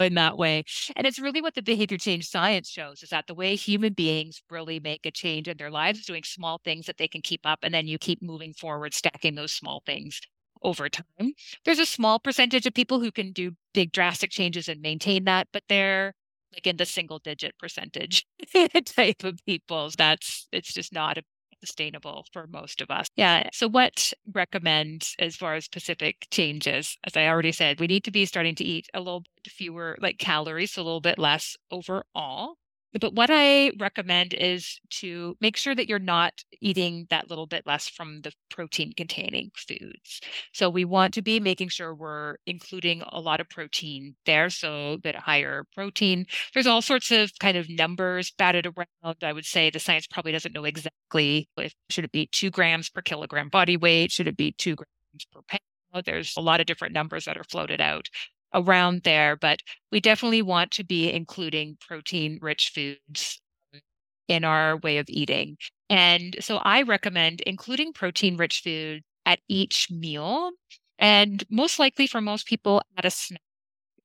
[0.00, 0.64] in that way.
[0.96, 4.42] And it's really what the behavior change science shows is that the way human beings
[4.50, 7.42] really make a change in their lives is doing small things that they can keep
[7.44, 7.60] up.
[7.62, 10.20] And then you keep moving forward, stacking those small things
[10.62, 11.32] over time.
[11.64, 15.48] There's a small percentage of people who can do big drastic changes and maintain that,
[15.52, 16.14] but they're
[16.52, 18.26] like in the single digit percentage
[18.84, 19.90] type of people.
[19.96, 21.18] That's it's just not
[21.60, 23.08] sustainable for most of us.
[23.16, 23.48] Yeah.
[23.52, 26.96] So, what recommend as far as specific changes?
[27.04, 29.96] As I already said, we need to be starting to eat a little bit fewer
[30.00, 32.56] like calories, so a little bit less overall.
[33.00, 37.66] But what I recommend is to make sure that you're not eating that little bit
[37.66, 40.20] less from the protein containing foods.
[40.52, 44.48] So we want to be making sure we're including a lot of protein there.
[44.50, 46.26] So a bit higher protein.
[46.54, 49.16] There's all sorts of kind of numbers batted around.
[49.22, 52.88] I would say the science probably doesn't know exactly if should it be two grams
[52.88, 54.12] per kilogram body weight?
[54.12, 56.04] Should it be two grams per pound?
[56.04, 58.08] There's a lot of different numbers that are floated out
[58.54, 59.60] around there, but
[59.92, 63.40] we definitely want to be including protein rich foods
[63.74, 63.80] um,
[64.28, 65.56] in our way of eating.
[65.90, 70.50] And so I recommend including protein rich food at each meal
[70.98, 73.40] and most likely for most people at a snack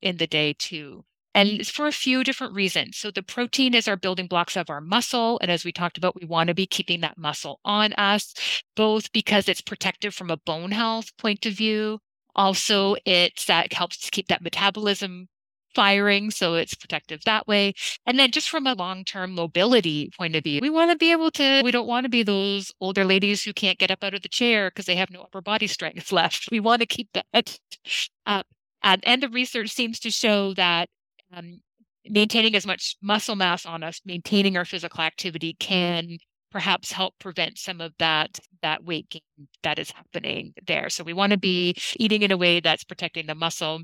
[0.01, 1.03] in the day too.
[1.35, 2.97] And it's for a few different reasons.
[2.97, 5.39] So the protein is our building blocks of our muscle.
[5.41, 8.33] And as we talked about, we want to be keeping that muscle on us,
[8.75, 11.99] both because it's protective from a bone health point of view,
[12.35, 15.27] also, it's that helps to keep that metabolism
[15.75, 17.73] firing, so it's protective that way.
[18.05, 21.31] And then just from a long-term mobility point of view, we want to be able
[21.31, 24.21] to we don't want to be those older ladies who can't get up out of
[24.21, 26.49] the chair because they have no upper body strength left.
[26.51, 27.25] We want to keep that
[28.25, 28.47] up.
[28.83, 30.89] And, and the research seems to show that
[31.31, 31.61] um,
[32.07, 36.17] maintaining as much muscle mass on us, maintaining our physical activity can
[36.53, 39.21] perhaps help prevent some of that that weight gain
[39.63, 40.89] that is happening there.
[40.89, 43.81] So we want to be eating in a way that's protecting the muscle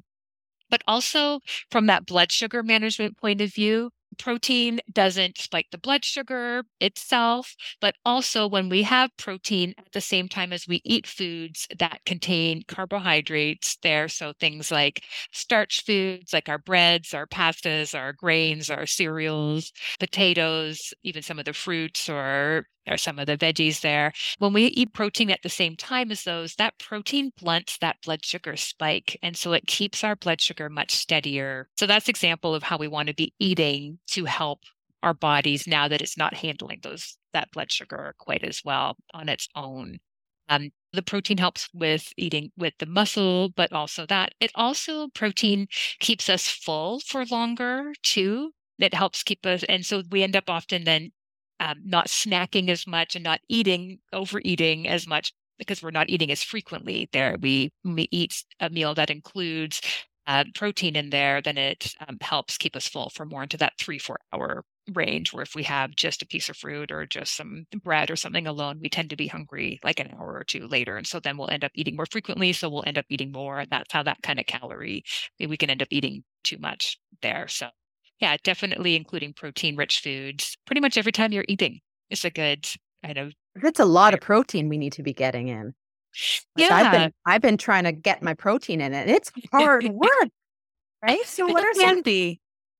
[0.70, 1.40] but also
[1.72, 7.56] from that blood sugar management point of view, protein doesn't spike the blood sugar itself,
[7.82, 12.02] but also when we have protein at the same time as we eat foods that
[12.06, 14.08] contain carbohydrates there.
[14.08, 20.94] So things like starch foods, like our breads, our pastas, our grains, our cereals, potatoes,
[21.04, 22.66] even some of the fruits or
[22.98, 24.14] some of the veggies there.
[24.38, 28.26] When we eat protein at the same time as those, that protein blunts that blood
[28.26, 29.18] sugar spike.
[29.22, 31.70] And so it keeps our blood sugar much steadier.
[31.78, 34.62] So that's example of how we want to be eating to help
[35.04, 39.30] our bodies now that it's not handling those that blood sugar quite as well on
[39.30, 40.00] its own.
[40.50, 45.68] Um, the protein helps with eating with the muscle, but also that it also protein
[46.00, 48.52] keeps us full for longer too.
[48.80, 51.12] It helps keep us, and so we end up often then
[51.60, 56.32] um, not snacking as much and not eating, overeating as much because we're not eating
[56.32, 57.38] as frequently there.
[57.40, 59.82] We, we eat a meal that includes
[60.30, 63.74] uh, protein in there, then it um, helps keep us full for more into that
[63.80, 65.34] three, four hour range.
[65.34, 68.46] Where if we have just a piece of fruit or just some bread or something
[68.46, 70.98] alone, we tend to be hungry like an hour or two later.
[70.98, 72.54] And so then we'll end up eating more frequently.
[72.54, 73.60] So we'll end up eating more.
[73.60, 75.04] And that's how that kind of calorie,
[75.40, 77.48] we can end up eating too much there.
[77.48, 77.70] So
[78.20, 82.68] yeah, definitely including protein rich foods pretty much every time you're eating is a good
[83.04, 83.34] kind of.
[83.56, 85.74] It's a lot of protein we need to be getting in.
[86.56, 86.70] Yeah.
[86.72, 90.30] I've been I've been trying to get my protein in and it's hard work.
[91.02, 91.26] Right?
[91.26, 92.04] So what are some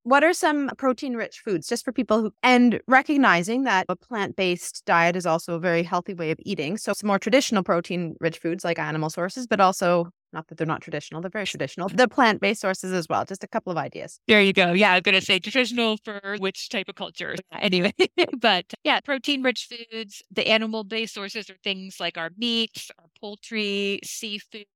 [0.02, 4.82] what are some protein rich foods just for people who and recognizing that a plant-based
[4.86, 6.76] diet is also a very healthy way of eating.
[6.76, 10.66] So some more traditional protein rich foods like animal sources, but also not that they're
[10.66, 11.88] not traditional, they're very traditional.
[11.88, 13.24] The plant-based sources as well.
[13.24, 14.20] Just a couple of ideas.
[14.28, 14.72] There you go.
[14.72, 17.34] Yeah, I was going to say traditional for which type of culture.
[17.60, 17.92] Anyway,
[18.40, 23.06] but yeah, protein rich foods, the animal based sources are things like our meats, our
[23.20, 24.66] poultry, seafood,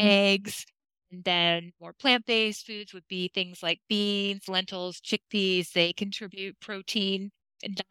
[0.00, 0.06] mm-hmm.
[0.06, 0.64] eggs.
[1.12, 5.72] And then more plant based foods would be things like beans, lentils, chickpeas.
[5.72, 7.30] They contribute protein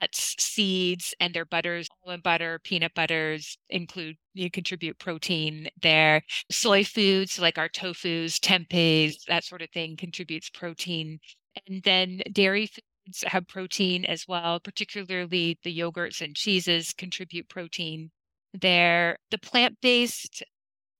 [0.02, 6.22] nuts, seeds, and their butters, almond butter, peanut butters include you contribute protein there.
[6.52, 11.20] Soy foods like our tofus, tempehs, that sort of thing contributes protein.
[11.68, 18.12] And then dairy foods have protein as well, particularly the yogurts and cheeses contribute protein
[18.54, 19.18] there.
[19.32, 20.44] The plant-based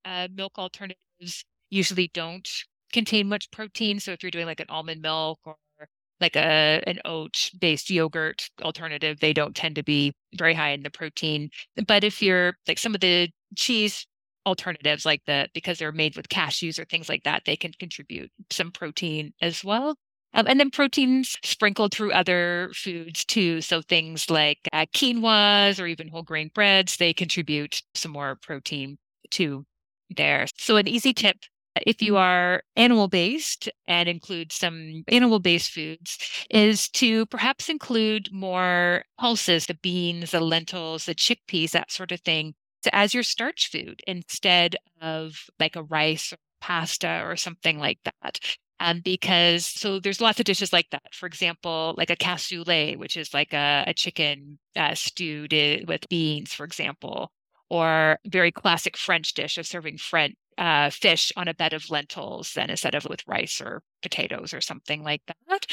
[0.06, 2.48] uh, milk alternatives usually don't
[2.94, 4.00] contain much protein.
[4.00, 5.58] So if you're doing like an almond milk or
[6.22, 10.84] like a an oat based yogurt alternative they don't tend to be very high in
[10.84, 11.50] the protein.
[11.88, 14.06] But if you're like some of the cheese
[14.46, 18.32] alternatives like the because they're made with cashews or things like that they can contribute
[18.50, 19.96] some protein as well.
[20.34, 23.62] Um, and then proteins sprinkled through other foods too.
[23.62, 28.98] So things like uh, quinoas or even whole grain breads they contribute some more protein
[29.32, 29.66] too
[30.16, 30.48] there.
[30.58, 31.38] So an easy tip
[31.86, 36.18] if you are animal based and include some animal based foods,
[36.50, 42.22] is to perhaps include more pulses, the beans, the lentils, the chickpeas, that sort of
[42.22, 42.54] thing,
[42.94, 48.40] as your starch food instead of like a rice or pasta or something like that.
[48.80, 51.14] Um, because so there's lots of dishes like that.
[51.14, 55.54] For example, like a cassoulet, which is like a, a chicken uh, stewed
[55.88, 57.32] with beans, for example,
[57.70, 62.54] or very classic French dish of serving French uh, fish on a bed of lentils
[62.56, 65.66] then instead of with rice or potatoes or something like that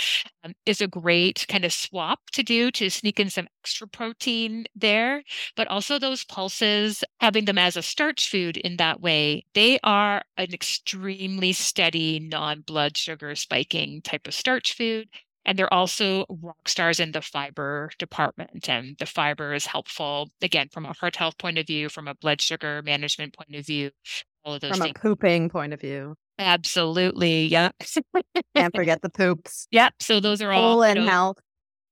[0.44, 4.66] um, is a great kind of swap to do to sneak in some extra protein
[4.74, 5.22] there.
[5.56, 10.22] But also those pulses, having them as a starch food in that way, they are
[10.36, 15.08] an extremely steady, non blood sugar spiking type of starch food.
[15.46, 18.68] And they're also rock stars in the fiber department.
[18.68, 22.14] And the fiber is helpful, again, from a heart health point of view, from a
[22.14, 23.90] blood sugar management point of view,
[24.44, 24.94] all of those From things.
[24.96, 26.14] a pooping point of view.
[26.38, 27.46] Absolutely.
[27.46, 27.74] Yep.
[28.54, 29.66] Can't forget the poops.
[29.70, 29.94] Yep.
[30.00, 31.38] So those are all in you know, health.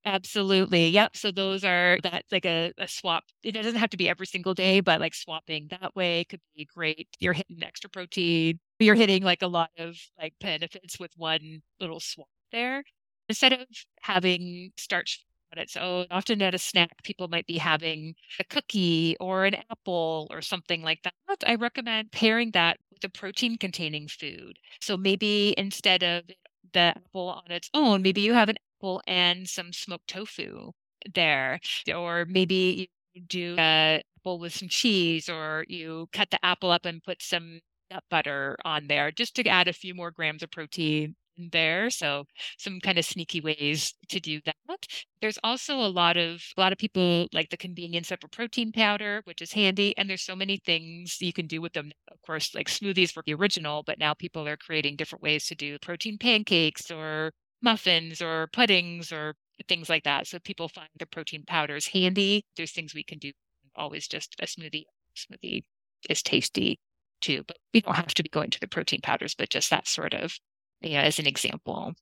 [0.04, 0.88] Absolutely.
[0.88, 1.16] Yep.
[1.16, 3.24] So those are that's like a, a swap.
[3.44, 6.64] It doesn't have to be every single day, but like swapping that way could be
[6.64, 7.08] great.
[7.20, 8.58] You're hitting extra protein.
[8.80, 12.82] You're hitting like a lot of like benefits with one little swap there.
[13.28, 13.60] Instead of
[14.00, 16.06] having starch on its own.
[16.10, 20.82] Often at a snack, people might be having a cookie or an apple or something
[20.82, 21.14] like that.
[21.46, 24.58] I recommend pairing that with a protein containing food.
[24.80, 26.24] So maybe instead of
[26.72, 30.72] the apple on its own, maybe you have an apple and some smoked tofu
[31.14, 31.60] there.
[31.94, 36.86] Or maybe you do a apple with some cheese, or you cut the apple up
[36.86, 40.50] and put some nut butter on there just to add a few more grams of
[40.50, 41.14] protein
[41.50, 42.24] there so
[42.58, 44.56] some kind of sneaky ways to do that.
[45.20, 48.72] There's also a lot of a lot of people like the convenience of a protein
[48.72, 51.92] powder which is handy and there's so many things you can do with them.
[52.10, 55.54] Of course like smoothies were the original but now people are creating different ways to
[55.54, 57.32] do protein pancakes or
[57.62, 59.34] muffins or puddings or
[59.68, 62.44] things like that so people find the protein powders handy.
[62.56, 63.32] There's things we can do
[63.76, 64.84] always just a smoothie
[65.16, 65.64] smoothie
[66.10, 66.78] is tasty
[67.20, 69.86] too but we don't have to be going to the protein powders but just that
[69.86, 70.38] sort of
[70.82, 71.94] yeah, as an example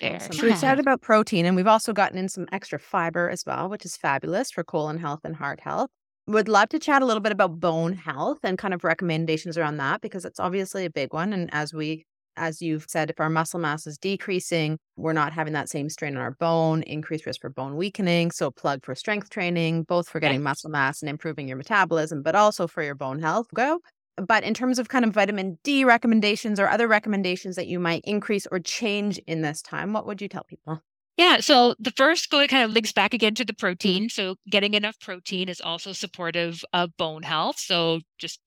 [0.00, 0.16] there.
[0.16, 0.32] Awesome.
[0.32, 3.68] So we started about protein and we've also gotten in some extra fiber as well,
[3.68, 5.90] which is fabulous for colon health and heart health.
[6.28, 9.78] Would love to chat a little bit about bone health and kind of recommendations around
[9.78, 11.32] that because it's obviously a big one.
[11.32, 12.04] And as we
[12.36, 16.16] as you've said, if our muscle mass is decreasing, we're not having that same strain
[16.16, 18.30] on our bone, increased risk for bone weakening.
[18.30, 22.34] So, plug for strength training, both for getting muscle mass and improving your metabolism, but
[22.34, 23.48] also for your bone health.
[23.54, 23.80] Go.
[24.16, 28.02] But in terms of kind of vitamin D recommendations or other recommendations that you might
[28.04, 30.82] increase or change in this time, what would you tell people?
[31.16, 33.66] Yeah, so the first kind of links back again to the mm-hmm.
[33.66, 34.08] protein.
[34.08, 37.58] So getting enough protein is also supportive of bone health.
[37.58, 38.40] So just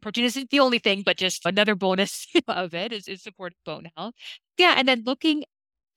[0.00, 3.90] protein isn't the only thing, but just another bonus of it is, is supportive bone
[3.96, 4.14] health.
[4.58, 5.44] Yeah, and then looking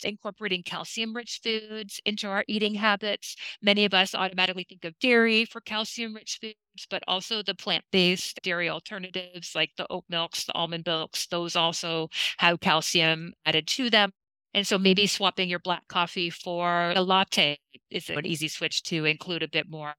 [0.04, 3.36] incorporating calcium rich foods into our eating habits.
[3.62, 7.86] Many of us automatically think of dairy for calcium rich foods, but also the plant
[7.92, 13.68] based dairy alternatives like the oat milks, the almond milks, those also have calcium added
[13.68, 14.12] to them.
[14.54, 17.58] And so maybe swapping your black coffee for a latte
[17.90, 19.96] is an easy switch to include a bit more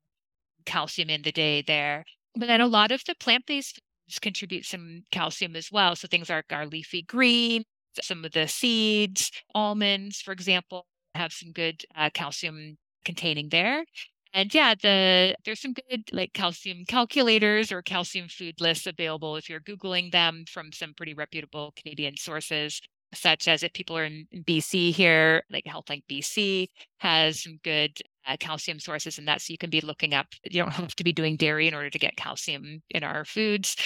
[0.67, 2.05] calcium in the day there.
[2.35, 5.97] But then a lot of the plant based foods contribute some calcium as well.
[5.97, 7.65] So things like our leafy green,
[8.03, 13.85] some of the seeds, almonds, for example, have some good uh, calcium containing there.
[14.33, 19.49] And yeah, the there's some good like calcium calculators or calcium food lists available if
[19.49, 22.81] you're googling them from some pretty reputable Canadian sources
[23.15, 26.69] such as if people are in, BC here, like HealthLink BC
[26.99, 29.41] has some good uh, calcium sources and that.
[29.41, 31.91] So you can be looking up, you don't have to be doing dairy in order
[31.91, 33.77] to get calcium in our foods.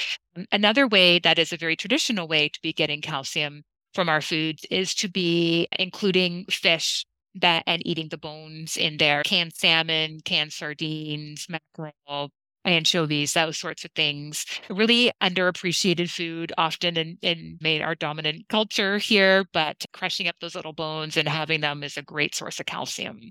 [0.53, 3.63] Another way that is a very traditional way to be getting calcium
[3.95, 9.23] from our foods is to be including fish that and eating the bones in there
[9.23, 12.31] canned salmon canned sardines mackerel
[12.65, 14.45] anchovies those sorts of things.
[14.69, 20.55] Really underappreciated food often in, in made our dominant culture here but crushing up those
[20.55, 23.31] little bones and having them is a great source of calcium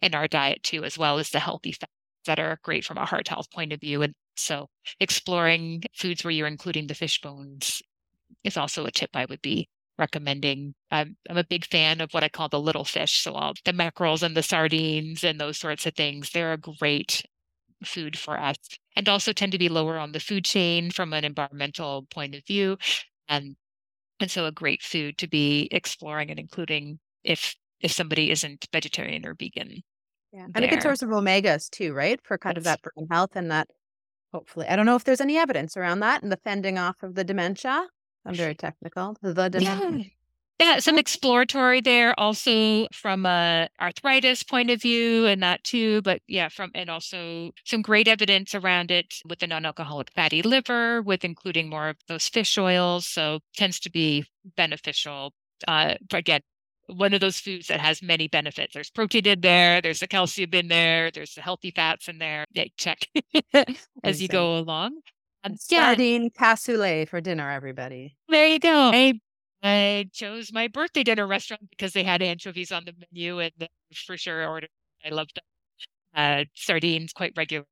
[0.00, 1.90] in our diet too as well as the healthy fats
[2.26, 4.02] that are great from a heart health point of view.
[4.02, 4.68] And so
[5.00, 7.82] exploring foods where you're including the fish bones
[8.44, 9.68] is also a tip i would be
[9.98, 10.74] recommending.
[10.90, 13.22] I'm, I'm a big fan of what I call the little fish.
[13.22, 16.30] So all the mackerels and the sardines and those sorts of things.
[16.30, 17.24] They're a great
[17.84, 18.56] food for us
[18.96, 22.44] and also tend to be lower on the food chain from an environmental point of
[22.46, 22.76] view.
[23.28, 23.56] And
[24.20, 29.24] and so a great food to be exploring and including if if somebody isn't vegetarian
[29.24, 29.82] or vegan.
[30.32, 30.46] Yeah.
[30.54, 32.20] And a good source of omegas too, right?
[32.22, 33.68] For kind of that brain health and that
[34.32, 37.14] hopefully I don't know if there's any evidence around that and the fending off of
[37.14, 37.86] the dementia
[38.28, 39.16] I'm very technical.
[39.22, 40.02] The yeah.
[40.60, 46.02] yeah, some exploratory there also from a arthritis point of view and that too.
[46.02, 51.00] But yeah, from and also some great evidence around it with the non-alcoholic fatty liver,
[51.02, 53.06] with including more of those fish oils.
[53.06, 54.26] So tends to be
[54.56, 55.32] beneficial
[55.66, 56.40] Uh, again,
[56.88, 58.74] one of those foods that has many benefits.
[58.74, 62.44] There's protein in there, there's the calcium in there, there's the healthy fats in there.
[62.52, 63.06] Yeah, check
[64.04, 65.00] as you go along.
[65.44, 68.16] Um, Sardine cassoulet for dinner, everybody.
[68.28, 68.90] There you go.
[68.92, 69.20] I,
[69.62, 73.52] I chose my birthday dinner restaurant because they had anchovies on the menu, and
[74.06, 74.70] for sure ordered.
[75.04, 75.40] I loved
[76.14, 77.66] uh, sardines quite regularly.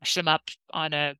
[0.00, 0.42] Mash them up
[0.72, 1.14] on a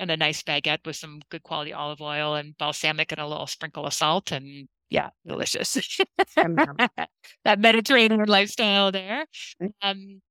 [0.00, 3.46] and a nice baguette with some good quality olive oil and balsamic and a little
[3.46, 5.78] sprinkle of salt and yeah, delicious.
[6.36, 9.26] that Mediterranean lifestyle there.
[9.62, 9.72] Mm.
[9.82, 10.22] Um,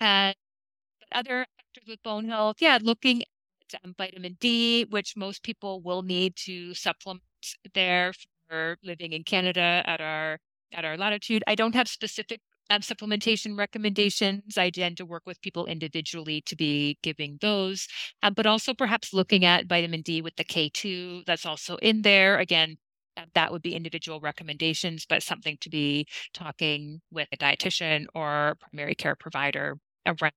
[0.00, 0.34] and
[1.12, 3.22] other factors with bone health, yeah, looking
[3.84, 7.22] um, vitamin D, which most people will need to supplement
[7.74, 8.12] there
[8.48, 10.38] for living in Canada at our
[10.72, 11.42] at our latitude.
[11.46, 12.40] I don't have specific
[12.70, 14.58] um, supplementation recommendations.
[14.58, 17.86] I tend to work with people individually to be giving those,
[18.22, 22.38] um, but also perhaps looking at vitamin D with the K2 that's also in there.
[22.38, 22.76] Again,
[23.34, 28.94] that would be individual recommendations, but something to be talking with a dietitian or primary
[28.94, 30.32] care provider around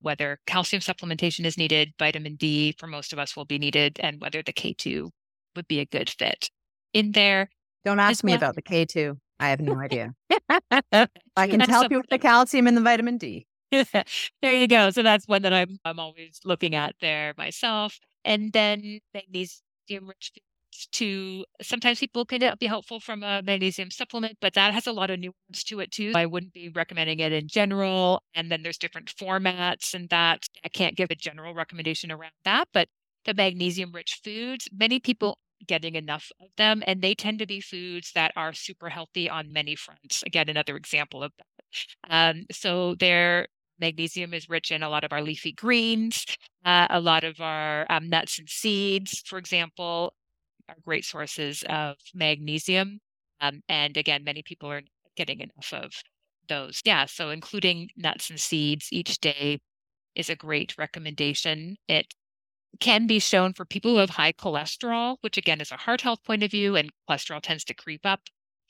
[0.00, 4.20] whether calcium supplementation is needed, vitamin D for most of us will be needed, and
[4.20, 5.10] whether the K2
[5.56, 6.50] would be a good fit.
[6.92, 7.48] In there,
[7.84, 8.38] don't ask me well.
[8.38, 9.16] about the K2.
[9.40, 10.14] I have no idea.
[11.36, 13.46] I can help you with the calcium and the vitamin D.
[13.72, 14.90] there you go.
[14.90, 17.98] So that's one that I'm I'm always looking at there myself.
[18.24, 20.32] And then magnesium rich
[20.92, 25.10] to sometimes people can be helpful from a magnesium supplement, but that has a lot
[25.10, 26.12] of nuance to it too.
[26.14, 28.22] I wouldn't be recommending it in general.
[28.34, 32.68] And then there's different formats and that I can't give a general recommendation around that.
[32.72, 32.88] But
[33.24, 37.60] the magnesium rich foods, many people getting enough of them and they tend to be
[37.60, 40.22] foods that are super healthy on many fronts.
[40.24, 41.46] Again, another example of that.
[42.10, 43.46] Um, so their
[43.78, 46.24] magnesium is rich in a lot of our leafy greens,
[46.64, 50.14] uh, a lot of our um, nuts and seeds, for example,
[50.72, 53.00] are great sources of magnesium.
[53.40, 54.82] Um, and again, many people are
[55.16, 55.92] getting enough of
[56.48, 56.80] those.
[56.84, 57.06] Yeah.
[57.06, 59.60] So including nuts and seeds each day
[60.14, 61.76] is a great recommendation.
[61.88, 62.14] It
[62.80, 66.22] can be shown for people who have high cholesterol, which again is a heart health
[66.24, 68.20] point of view, and cholesterol tends to creep up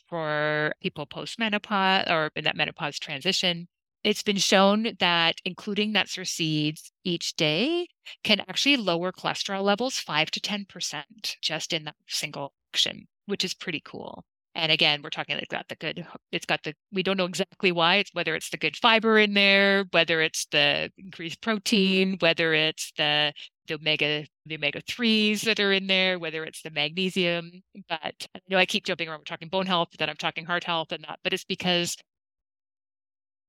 [0.09, 3.69] for people post menopause or in that menopause transition.
[4.05, 7.87] It's been shown that including nuts or seeds each day
[8.25, 13.55] can actually lower cholesterol levels 5 to 10% just in that single action, which is
[13.55, 14.25] pretty cool.
[14.55, 17.97] And again, we're talking got the good, it's got the, we don't know exactly why,
[17.97, 22.93] it's whether it's the good fiber in there, whether it's the increased protein, whether it's
[22.99, 23.33] the,
[23.69, 27.63] the omega, the omega threes that are in there, whether it's the magnesium.
[27.89, 30.65] But I know I keep jumping around, we're talking bone health, then I'm talking heart
[30.65, 31.97] health and that, but it's because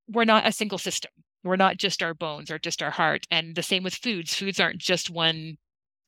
[0.07, 1.11] we're not a single system.
[1.43, 3.25] We're not just our bones or just our heart.
[3.29, 4.33] And the same with foods.
[4.33, 5.57] Foods aren't just one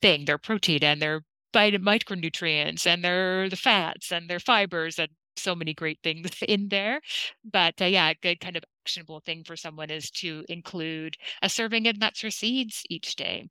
[0.02, 0.26] thing.
[0.26, 1.24] They're protein and they're
[1.54, 7.02] micronutrients and they're the fats and they're fibers and so many great things in there.
[7.44, 11.50] But uh, yeah, a good kind of actionable thing for someone is to include a
[11.50, 13.48] serving of nuts or seeds each day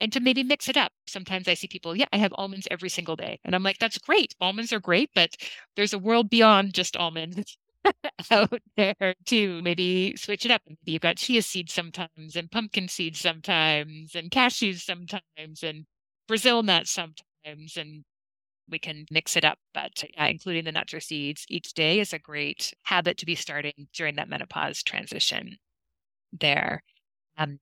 [0.00, 0.92] and to maybe mix it up.
[1.06, 3.40] Sometimes I see people, yeah, I have almonds every single day.
[3.44, 4.34] And I'm like, that's great.
[4.40, 5.30] Almonds are great, but
[5.76, 7.56] there's a world beyond just almonds.
[8.30, 9.60] out there too.
[9.62, 10.62] Maybe switch it up.
[10.66, 15.86] Maybe you've got chia seeds sometimes and pumpkin seeds sometimes and cashews sometimes and
[16.26, 17.76] Brazil nuts sometimes.
[17.76, 18.04] And
[18.70, 19.58] we can mix it up.
[19.74, 23.34] But yeah, including the nuts or seeds each day is a great habit to be
[23.34, 25.58] starting during that menopause transition
[26.38, 26.82] there.
[27.36, 27.58] Um,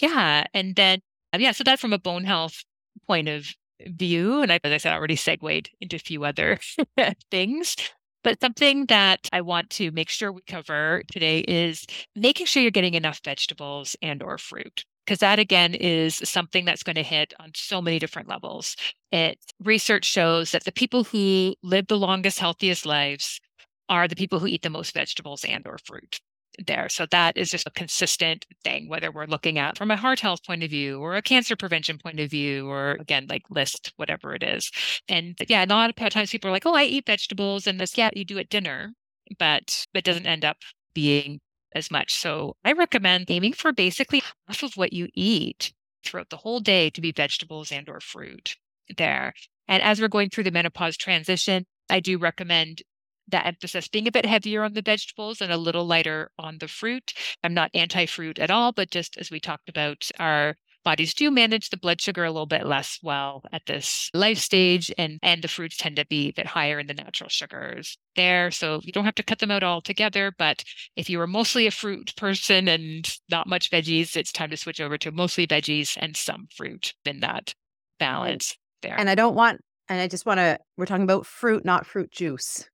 [0.00, 0.46] yeah.
[0.54, 1.00] And then,
[1.32, 2.64] um, yeah, so that's from a bone health
[3.06, 3.46] point of
[3.86, 4.42] view.
[4.42, 6.58] And I, as I said, I already segued into a few other
[7.30, 7.76] things.
[8.22, 12.70] But something that I want to make sure we cover today is making sure you're
[12.70, 17.32] getting enough vegetables and or fruit because that again is something that's going to hit
[17.40, 18.76] on so many different levels.
[19.10, 23.40] It research shows that the people who live the longest healthiest lives
[23.88, 26.20] are the people who eat the most vegetables and or fruit
[26.66, 26.88] there.
[26.88, 30.44] So that is just a consistent thing, whether we're looking at from a heart health
[30.44, 34.34] point of view or a cancer prevention point of view, or again, like list whatever
[34.34, 34.70] it is.
[35.08, 37.96] And yeah, a lot of times people are like, oh, I eat vegetables and this,
[37.96, 38.92] yeah, you do at dinner,
[39.38, 40.58] but it doesn't end up
[40.94, 41.40] being
[41.74, 42.12] as much.
[42.14, 45.72] So I recommend aiming for basically half of what you eat
[46.04, 48.56] throughout the whole day to be vegetables and or fruit
[48.96, 49.34] there.
[49.68, 52.82] And as we're going through the menopause transition, I do recommend
[53.30, 56.68] that emphasis being a bit heavier on the vegetables and a little lighter on the
[56.68, 57.12] fruit.
[57.42, 61.30] I'm not anti fruit at all, but just as we talked about, our bodies do
[61.30, 65.42] manage the blood sugar a little bit less well at this life stage and and
[65.42, 68.50] the fruits tend to be a bit higher in the natural sugars there.
[68.50, 70.64] So you don't have to cut them out altogether but
[70.96, 74.80] if you are mostly a fruit person and not much veggies it's time to switch
[74.80, 77.54] over to mostly veggies and some fruit in that
[77.98, 78.98] balance there.
[78.98, 82.10] And i don't want And I just want to, we're talking about fruit, not fruit
[82.10, 82.68] juice,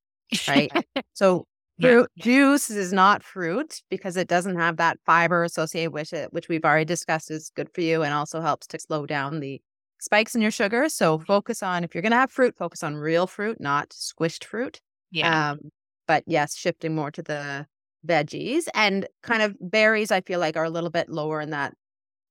[0.49, 0.70] right?
[1.14, 1.47] so
[1.81, 2.24] fruit yeah.
[2.24, 6.64] juice is not fruit because it doesn't have that fiber associated with it, which we've
[6.64, 9.61] already discussed is good for you and also helps to slow down the
[9.99, 10.89] spikes in your sugar.
[10.89, 14.45] So focus on, if you're going to have fruit, focus on real fruit, not squished
[14.45, 14.81] fruit.
[15.11, 15.51] Yeah.
[15.51, 15.59] Um,
[16.07, 17.66] but yes, shifting more to the
[18.07, 21.74] veggies and kind of berries, I feel like are a little bit lower in that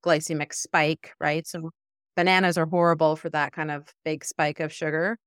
[0.05, 1.45] glycemic spike, right?
[1.45, 1.71] So
[2.15, 5.17] bananas are horrible for that kind of big spike of sugar.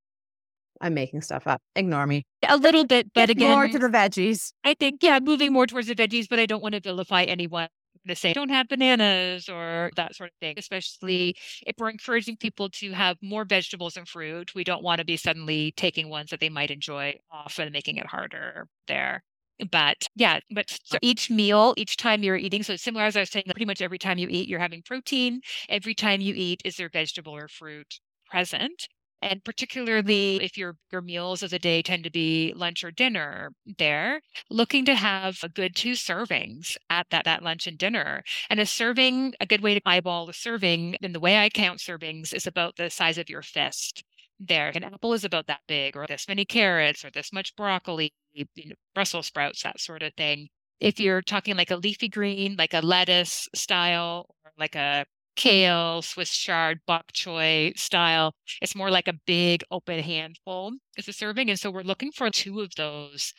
[0.81, 1.61] I'm making stuff up.
[1.75, 2.25] Ignore me.
[2.49, 4.53] a little bit, but again, more to the veggies.
[4.65, 7.69] I think, yeah, moving more towards the veggies, but I don't want to vilify anyone
[8.07, 12.69] to say don't have bananas or that sort of thing, especially if we're encouraging people
[12.71, 14.55] to have more vegetables and fruit.
[14.55, 17.97] We don't want to be suddenly taking ones that they might enjoy off and making
[17.97, 19.23] it harder there.
[19.71, 23.31] But yeah, but so each meal, each time you're eating, so similar as I was
[23.31, 25.41] saying, pretty much every time you eat, you're having protein.
[25.69, 27.99] Every time you eat, is there vegetable or fruit
[28.31, 28.89] present?
[29.21, 33.53] And particularly if your your meals of the day tend to be lunch or dinner
[33.79, 38.23] there, looking to have a good two servings at that, that lunch and dinner.
[38.49, 41.81] And a serving, a good way to eyeball a serving, and the way I count
[41.81, 44.05] servings is about the size of your fist
[44.39, 44.71] there.
[44.75, 48.47] An apple is about that big, or this many carrots, or this much broccoli, you
[48.57, 50.49] know, Brussels sprouts, that sort of thing.
[50.81, 55.07] If you're talking like a leafy green, like a lettuce style, or like a
[55.39, 61.13] kale, Swiss chard, bok choy style, it's more like a big open handful as a
[61.13, 61.49] serving.
[61.49, 63.33] And so we're looking for two of those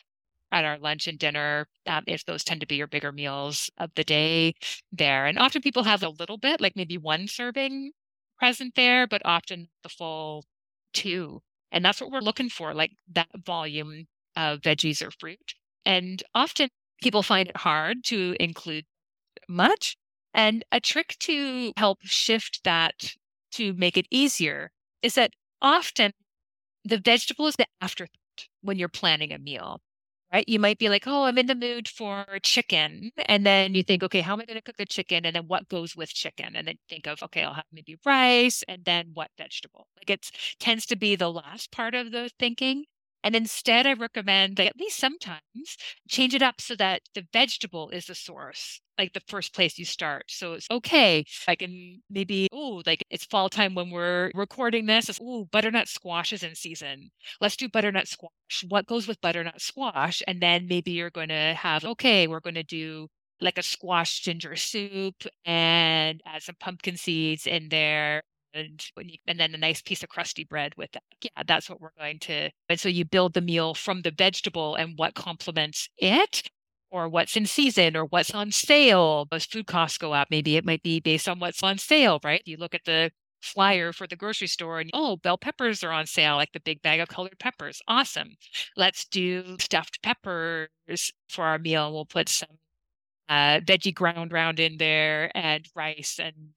[0.50, 3.90] at our lunch and dinner, um, if those tend to be your bigger meals of
[3.94, 4.54] the day
[4.90, 5.26] there.
[5.26, 7.92] And often people have a little bit, like maybe one serving
[8.38, 10.46] present there, but often the full
[10.94, 11.42] two.
[11.70, 15.54] And that's what we're looking for, like that volume of veggies or fruit.
[15.84, 16.70] And often
[17.02, 18.86] people find it hard to include
[19.48, 19.96] much.
[20.34, 23.14] And a trick to help shift that
[23.52, 24.70] to make it easier
[25.02, 26.12] is that often
[26.84, 29.80] the vegetable is the afterthought when you're planning a meal,
[30.32, 30.48] right?
[30.48, 33.10] You might be like, oh, I'm in the mood for chicken.
[33.26, 35.26] And then you think, okay, how am I going to cook the chicken?
[35.26, 36.56] And then what goes with chicken?
[36.56, 39.88] And then think of, okay, I'll have maybe rice and then what vegetable?
[39.96, 42.84] Like it tends to be the last part of the thinking.
[43.22, 45.76] And instead, I recommend that at least sometimes
[46.08, 49.84] change it up so that the vegetable is the source, like the first place you
[49.84, 50.24] start.
[50.28, 51.24] So it's okay.
[51.48, 55.18] I can maybe, oh, like it's fall time when we're recording this.
[55.20, 57.10] Oh, butternut squash is in season.
[57.40, 58.64] Let's do butternut squash.
[58.68, 60.22] What goes with butternut squash?
[60.26, 63.08] And then maybe you're going to have, okay, we're going to do
[63.40, 68.22] like a squash ginger soup and add some pumpkin seeds in there
[68.54, 71.02] and you, and then a nice piece of crusty bread with that.
[71.22, 72.50] Yeah, that's what we're going to.
[72.68, 76.48] And so you build the meal from the vegetable and what complements it,
[76.90, 79.26] or what's in season, or what's on sale.
[79.32, 82.42] As food costs go up, maybe it might be based on what's on sale, right?
[82.44, 83.10] You look at the
[83.42, 86.82] flyer for the grocery store and oh bell peppers are on sale like the big
[86.82, 88.36] bag of colored peppers awesome
[88.76, 90.68] let's do stuffed peppers
[91.28, 92.58] for our meal we'll put some
[93.28, 96.52] uh, veggie ground round in there and rice and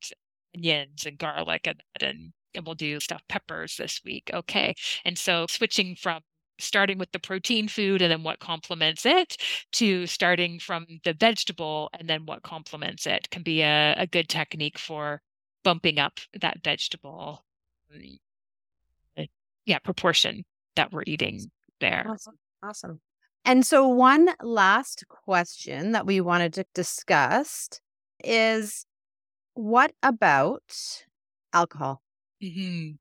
[0.55, 4.29] onions and garlic and, and and we'll do stuffed peppers this week.
[4.31, 4.75] Okay.
[5.05, 6.21] And so switching from
[6.59, 9.37] starting with the protein food and then what complements it
[9.71, 14.29] to starting from the vegetable and then what complements it can be a, a good
[14.29, 15.19] technique for
[15.63, 17.43] bumping up that vegetable
[19.17, 19.23] uh,
[19.65, 20.45] yeah proportion
[20.75, 21.49] that we're eating
[21.79, 22.37] there Awesome.
[22.61, 23.01] Awesome.
[23.45, 27.69] And so, one last question that we wanted to discuss
[28.23, 28.85] is
[29.55, 31.05] what about
[31.53, 32.01] alcohol?
[32.41, 32.97] hmm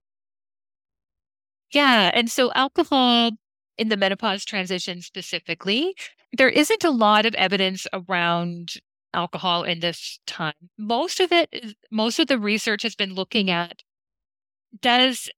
[1.72, 2.11] Yeah.
[2.14, 3.30] And so alcohol
[3.78, 5.94] in the menopause transition specifically,
[6.36, 8.74] there isn't a lot of evidence around
[9.14, 10.53] alcohol in this time.
[10.78, 13.82] Most of it most of the research has been looking at
[14.80, 15.28] does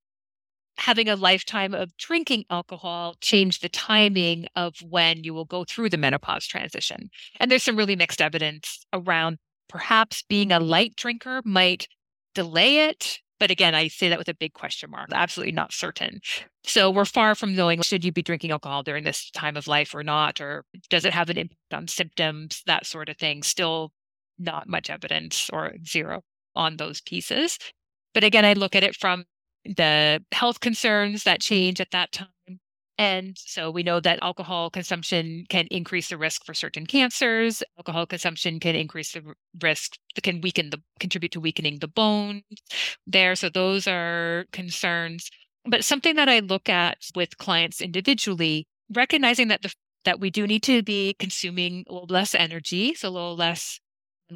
[0.78, 5.90] having a lifetime of drinking alcohol change the timing of when you will go through
[5.90, 7.10] the menopause transition?
[7.40, 9.38] And there's some really mixed evidence around
[9.74, 11.88] perhaps being a light drinker might
[12.32, 13.18] delay it.
[13.40, 15.08] But again, I say that with a big question mark.
[15.12, 16.20] Absolutely not certain.
[16.62, 19.92] So we're far from knowing should you be drinking alcohol during this time of life
[19.92, 23.42] or not, or does it have an impact on symptoms, that sort of thing.
[23.42, 23.90] Still
[24.38, 26.22] not much evidence or zero
[26.54, 27.58] on those pieces.
[28.14, 29.24] But again, I look at it from
[29.64, 32.28] the health concerns that change at that time.
[32.96, 37.62] And so we know that alcohol consumption can increase the risk for certain cancers.
[37.76, 42.42] Alcohol consumption can increase the risk, can weaken the, contribute to weakening the bone
[43.06, 43.34] there.
[43.34, 45.28] So those are concerns.
[45.64, 49.72] But something that I look at with clients individually, recognizing that the
[50.04, 53.80] that we do need to be consuming a little less energy, so a little less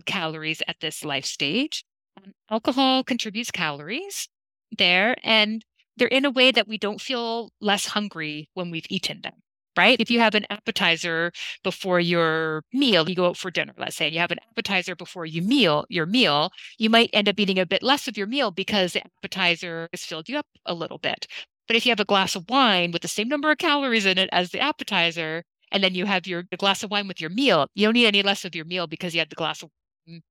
[0.07, 1.85] calories at this life stage.
[2.17, 4.29] Um, alcohol contributes calories
[4.77, 5.65] there, and
[5.99, 9.35] they're in a way that we don't feel less hungry when we've eaten them
[9.77, 10.01] right?
[10.01, 11.31] If you have an appetizer
[11.63, 14.97] before your meal, you go out for dinner, let's say, and you have an appetizer
[14.97, 18.27] before you meal your meal, you might end up eating a bit less of your
[18.27, 21.29] meal because the appetizer has filled you up a little bit.
[21.69, 24.19] But if you have a glass of wine with the same number of calories in
[24.19, 27.69] it as the appetizer, and then you have your glass of wine with your meal,
[27.75, 29.71] you don't need any less of your meal because you had the glass of
[30.09, 30.23] wine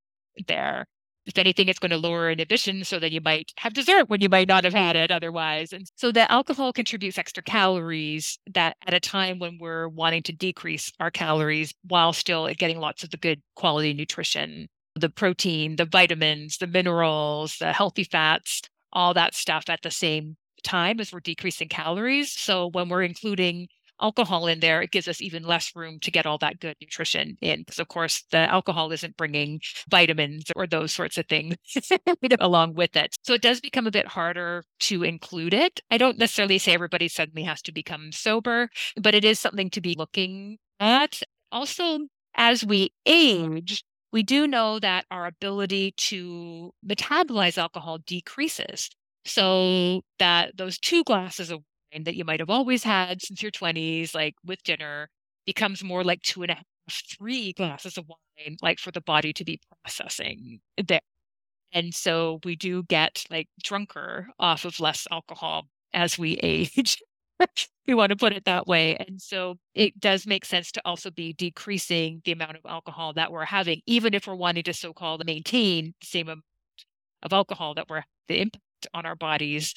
[0.47, 0.85] there
[1.27, 4.29] if anything, it's going to lower inhibition so that you might have dessert when you
[4.29, 5.73] might not have had it otherwise.
[5.73, 10.33] And so the alcohol contributes extra calories that at a time when we're wanting to
[10.33, 15.85] decrease our calories while still getting lots of the good quality nutrition, the protein, the
[15.85, 18.61] vitamins, the minerals, the healthy fats,
[18.93, 22.31] all that stuff at the same time as we're decreasing calories.
[22.31, 23.67] So when we're including
[24.01, 27.37] alcohol in there, it gives us even less room to get all that good nutrition
[27.41, 27.59] in.
[27.61, 31.55] Because, of course, the alcohol isn't bringing vitamins or those sorts of things
[32.39, 33.15] along with it.
[33.23, 35.79] So it does become a bit harder to include it.
[35.91, 38.69] I don't necessarily say everybody suddenly has to become sober,
[39.01, 41.21] but it is something to be looking at.
[41.51, 41.99] Also,
[42.35, 48.89] as we age, we do know that our ability to metabolize alcohol decreases.
[49.25, 51.61] So that those two glasses of
[52.05, 55.09] that you might have always had since your 20s, like with dinner,
[55.45, 56.65] becomes more like two and a half,
[57.17, 61.01] three glasses of wine, like for the body to be processing there.
[61.73, 67.01] And so we do get like drunker off of less alcohol as we age.
[67.87, 68.95] we want to put it that way.
[68.97, 73.31] And so it does make sense to also be decreasing the amount of alcohol that
[73.31, 76.43] we're having, even if we're wanting to so called maintain the same amount
[77.23, 79.73] of alcohol that we're the impact on our bodies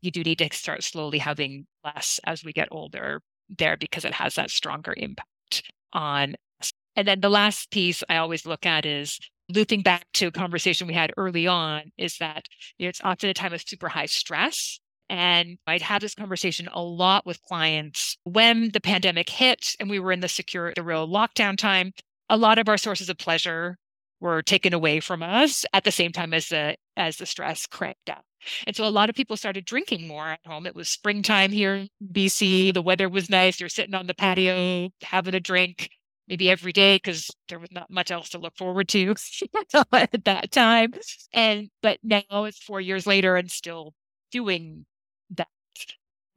[0.00, 3.20] you do need to start slowly having less as we get older
[3.58, 6.72] there because it has that stronger impact on us.
[6.96, 9.18] And then the last piece I always look at is
[9.48, 12.44] looping back to a conversation we had early on is that
[12.76, 14.78] you know, it's often a time of super high stress.
[15.10, 19.98] And I'd have this conversation a lot with clients when the pandemic hit and we
[19.98, 21.92] were in the secure, the real lockdown time.
[22.28, 23.78] A lot of our sources of pleasure
[24.20, 28.10] were taken away from us at the same time as the as the stress cranked
[28.10, 28.24] up.
[28.66, 30.66] And so a lot of people started drinking more at home.
[30.66, 32.72] It was springtime here in BC.
[32.72, 33.60] The weather was nice.
[33.60, 35.90] You're sitting on the patio having a drink
[36.28, 39.14] maybe every day because there was not much else to look forward to
[39.92, 40.92] at that time.
[41.32, 43.94] And but now it's four years later and still
[44.30, 44.84] doing
[45.30, 45.48] that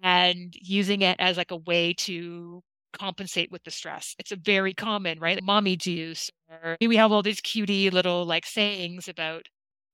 [0.01, 2.61] and using it as like a way to
[2.93, 4.15] compensate with the stress.
[4.19, 5.41] It's a very common, right?
[5.43, 6.29] Mommy juice.
[6.49, 9.47] Or we have all these cutie little like sayings about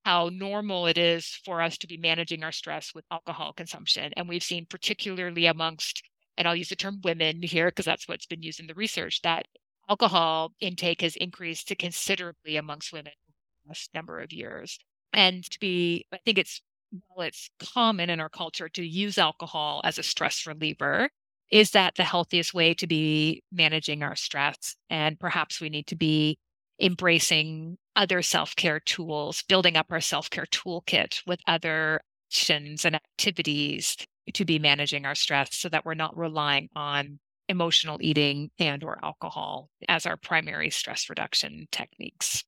[0.08, 4.14] how normal it is for us to be managing our stress with alcohol consumption.
[4.16, 6.02] And we've seen, particularly amongst,
[6.38, 9.22] and I'll use the term women here because that's what's been used in the research,
[9.24, 9.48] that
[9.90, 13.36] alcohol intake has increased to considerably amongst women over
[13.66, 14.80] the last number of years.
[15.12, 16.62] And to be, I think it's
[17.10, 21.10] well, it's common in our culture to use alcohol as a stress reliever.
[21.52, 24.78] Is that the healthiest way to be managing our stress?
[24.90, 26.40] And perhaps we need to be
[26.80, 32.96] embracing other self care tools, building up our self care toolkit with other actions and
[32.96, 33.98] activities
[34.34, 37.20] to be managing our stress so that we're not relying on
[37.50, 42.44] emotional eating and or alcohol as our primary stress reduction techniques.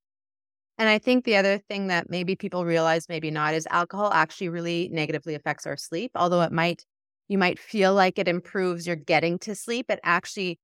[0.77, 4.49] And I think the other thing that maybe people realize, maybe not, is alcohol actually
[4.49, 6.11] really negatively affects our sleep.
[6.15, 6.85] Although it might,
[7.27, 10.59] you might feel like it improves your getting to sleep, it actually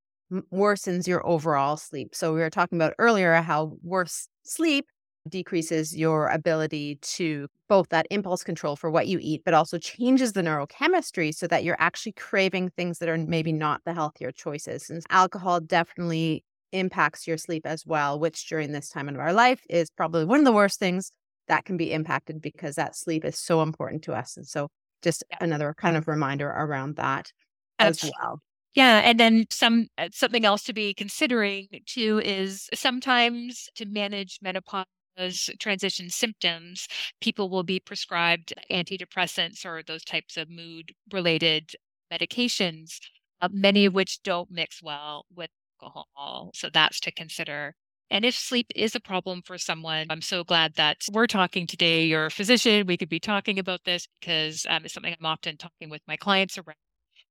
[0.53, 2.15] worsens your overall sleep.
[2.15, 4.87] So we were talking about earlier how worse sleep
[5.27, 10.33] decreases your ability to both that impulse control for what you eat, but also changes
[10.33, 14.89] the neurochemistry so that you're actually craving things that are maybe not the healthier choices.
[14.89, 19.61] And alcohol definitely impacts your sleep as well, which during this time of our life
[19.69, 21.11] is probably one of the worst things
[21.47, 24.37] that can be impacted because that sleep is so important to us.
[24.37, 24.69] And so
[25.01, 27.31] just another kind of reminder around that
[27.79, 28.41] as well.
[28.75, 34.39] Yeah, and then some uh, something else to be considering too is sometimes to manage
[34.41, 34.85] menopause
[35.59, 36.87] transition symptoms,
[37.21, 41.75] people will be prescribed antidepressants or those types of mood related
[42.11, 42.99] medications,
[43.41, 45.49] uh, many of which don't mix well with
[45.81, 46.51] alcohol.
[46.53, 47.75] So that's to consider.
[48.11, 52.05] And if sleep is a problem for someone, I'm so glad that we're talking today.
[52.05, 52.85] You're a physician.
[52.87, 56.17] We could be talking about this because um, it's something I'm often talking with my
[56.17, 56.75] clients around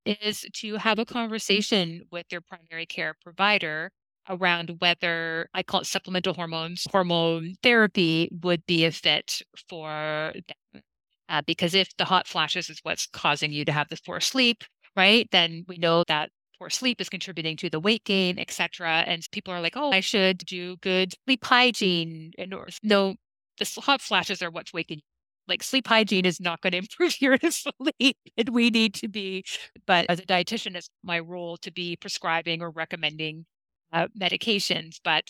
[0.07, 3.90] is to have a conversation with your primary care provider
[4.28, 10.82] around whether I call it supplemental hormones, hormone therapy would be a fit for them.
[11.28, 14.64] Uh, because if the hot flashes is what's causing you to have the poor sleep,
[14.96, 19.05] right, then we know that poor sleep is contributing to the weight gain, etc.
[19.07, 22.32] And people are like, oh, I should do good sleep hygiene.
[22.38, 23.16] And or, no,
[23.59, 25.00] the hot flashes are what's waking
[25.49, 29.45] like sleep hygiene is not going to improve your sleep and we need to be
[29.86, 33.45] but as a dietitian it's my role to be prescribing or recommending
[33.92, 35.28] uh, medications but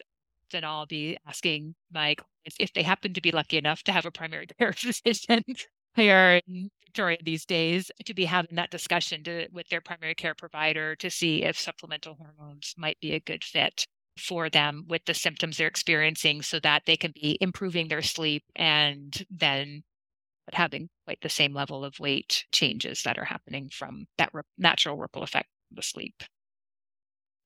[0.50, 4.06] then i'll be asking my clients if they happen to be lucky enough to have
[4.06, 5.42] a primary care physician.
[5.96, 10.34] Here in victoria these days to be having that discussion to, with their primary care
[10.34, 13.86] provider to see if supplemental hormones might be a good fit
[14.16, 18.44] for them with the symptoms they're experiencing so that they can be improving their sleep
[18.54, 19.82] and then
[20.52, 25.22] having quite the same level of weight changes that are happening from that natural ripple
[25.22, 26.22] effect of the sleep.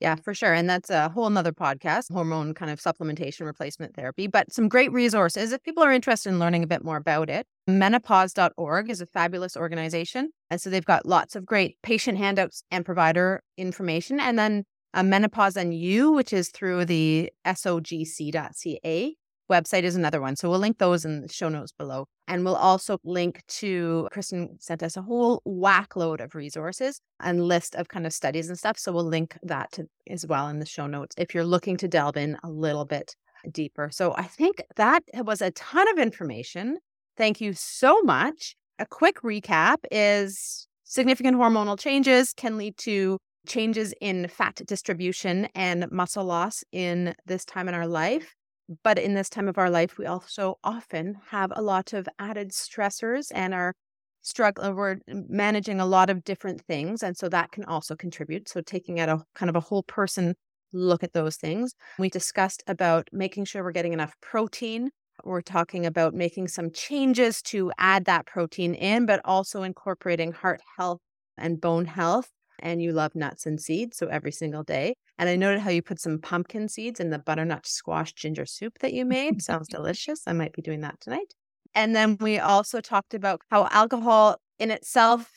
[0.00, 0.54] Yeah, for sure.
[0.54, 4.92] And that's a whole nother podcast, hormone kind of supplementation replacement therapy, but some great
[4.92, 7.46] resources if people are interested in learning a bit more about it.
[7.66, 10.30] Menopause.org is a fabulous organization.
[10.50, 14.20] And so they've got lots of great patient handouts and provider information.
[14.20, 19.16] And then a Menopause and You, which is through the sogc.ca
[19.50, 20.36] website is another one.
[20.36, 22.06] So we'll link those in the show notes below.
[22.28, 27.42] And we'll also link to Kristen sent us a whole whack load of resources and
[27.42, 28.78] list of kind of studies and stuff.
[28.78, 31.88] So we'll link that to, as well in the show notes if you're looking to
[31.88, 33.16] delve in a little bit
[33.50, 33.88] deeper.
[33.90, 36.76] So I think that was a ton of information.
[37.16, 38.54] Thank you so much.
[38.78, 45.90] A quick recap is significant hormonal changes can lead to changes in fat distribution and
[45.90, 48.34] muscle loss in this time in our life.
[48.82, 52.50] But in this time of our life, we also often have a lot of added
[52.50, 53.74] stressors and are
[54.20, 57.02] struggling, uh, we're managing a lot of different things.
[57.02, 58.48] And so that can also contribute.
[58.48, 60.34] So taking at a kind of a whole person
[60.72, 61.74] look at those things.
[61.98, 64.90] We discussed about making sure we're getting enough protein.
[65.24, 70.60] We're talking about making some changes to add that protein in, but also incorporating heart
[70.76, 71.00] health
[71.38, 72.28] and bone health
[72.60, 73.96] and you love nuts and seeds.
[73.96, 74.94] So every single day.
[75.18, 78.78] And I noted how you put some pumpkin seeds in the butternut squash ginger soup
[78.80, 79.42] that you made.
[79.42, 80.22] Sounds delicious.
[80.26, 81.34] I might be doing that tonight.
[81.74, 85.30] And then we also talked about how alcohol in itself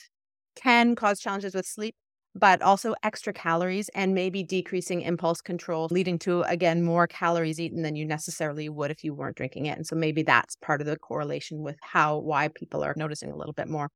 [0.56, 1.96] can cause challenges with sleep,
[2.36, 7.82] but also extra calories and maybe decreasing impulse control, leading to, again, more calories eaten
[7.82, 9.78] than you necessarily would if you weren't drinking it.
[9.78, 13.36] And so maybe that's part of the correlation with how, why people are noticing a
[13.36, 13.90] little bit more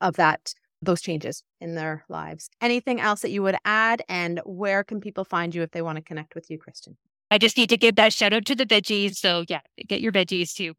[0.00, 2.48] of that those changes in their lives.
[2.60, 4.02] Anything else that you would add?
[4.08, 6.96] And where can people find you if they want to connect with you, Kristen?
[7.30, 9.16] I just need to give that shout out to the veggies.
[9.16, 10.74] So yeah, get your veggies too.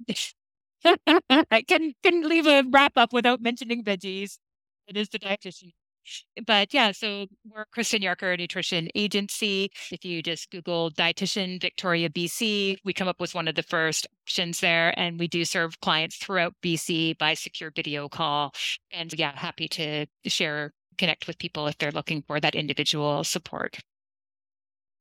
[1.49, 4.37] I can couldn't leave a wrap up without mentioning veggies.
[4.87, 5.71] It is the dietitian
[6.45, 9.71] but yeah, so we're Kristen Yarker Nutrition Agency.
[9.91, 14.07] If you just Google dietitian Victoria, BC, we come up with one of the first
[14.23, 14.97] options there.
[14.97, 18.53] And we do serve clients throughout BC by secure video call.
[18.91, 23.79] And yeah, happy to share, connect with people if they're looking for that individual support.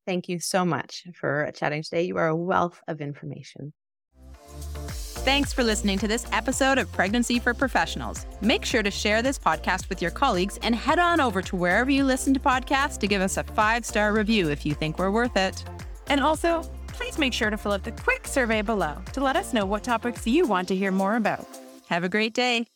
[0.07, 2.03] Thank you so much for chatting today.
[2.03, 3.73] You are a wealth of information.
[5.25, 8.25] Thanks for listening to this episode of Pregnancy for Professionals.
[8.41, 11.91] Make sure to share this podcast with your colleagues and head on over to wherever
[11.91, 15.11] you listen to podcasts to give us a five star review if you think we're
[15.11, 15.63] worth it.
[16.09, 19.53] And also, please make sure to fill out the quick survey below to let us
[19.53, 21.47] know what topics you want to hear more about.
[21.89, 22.67] Have a great day.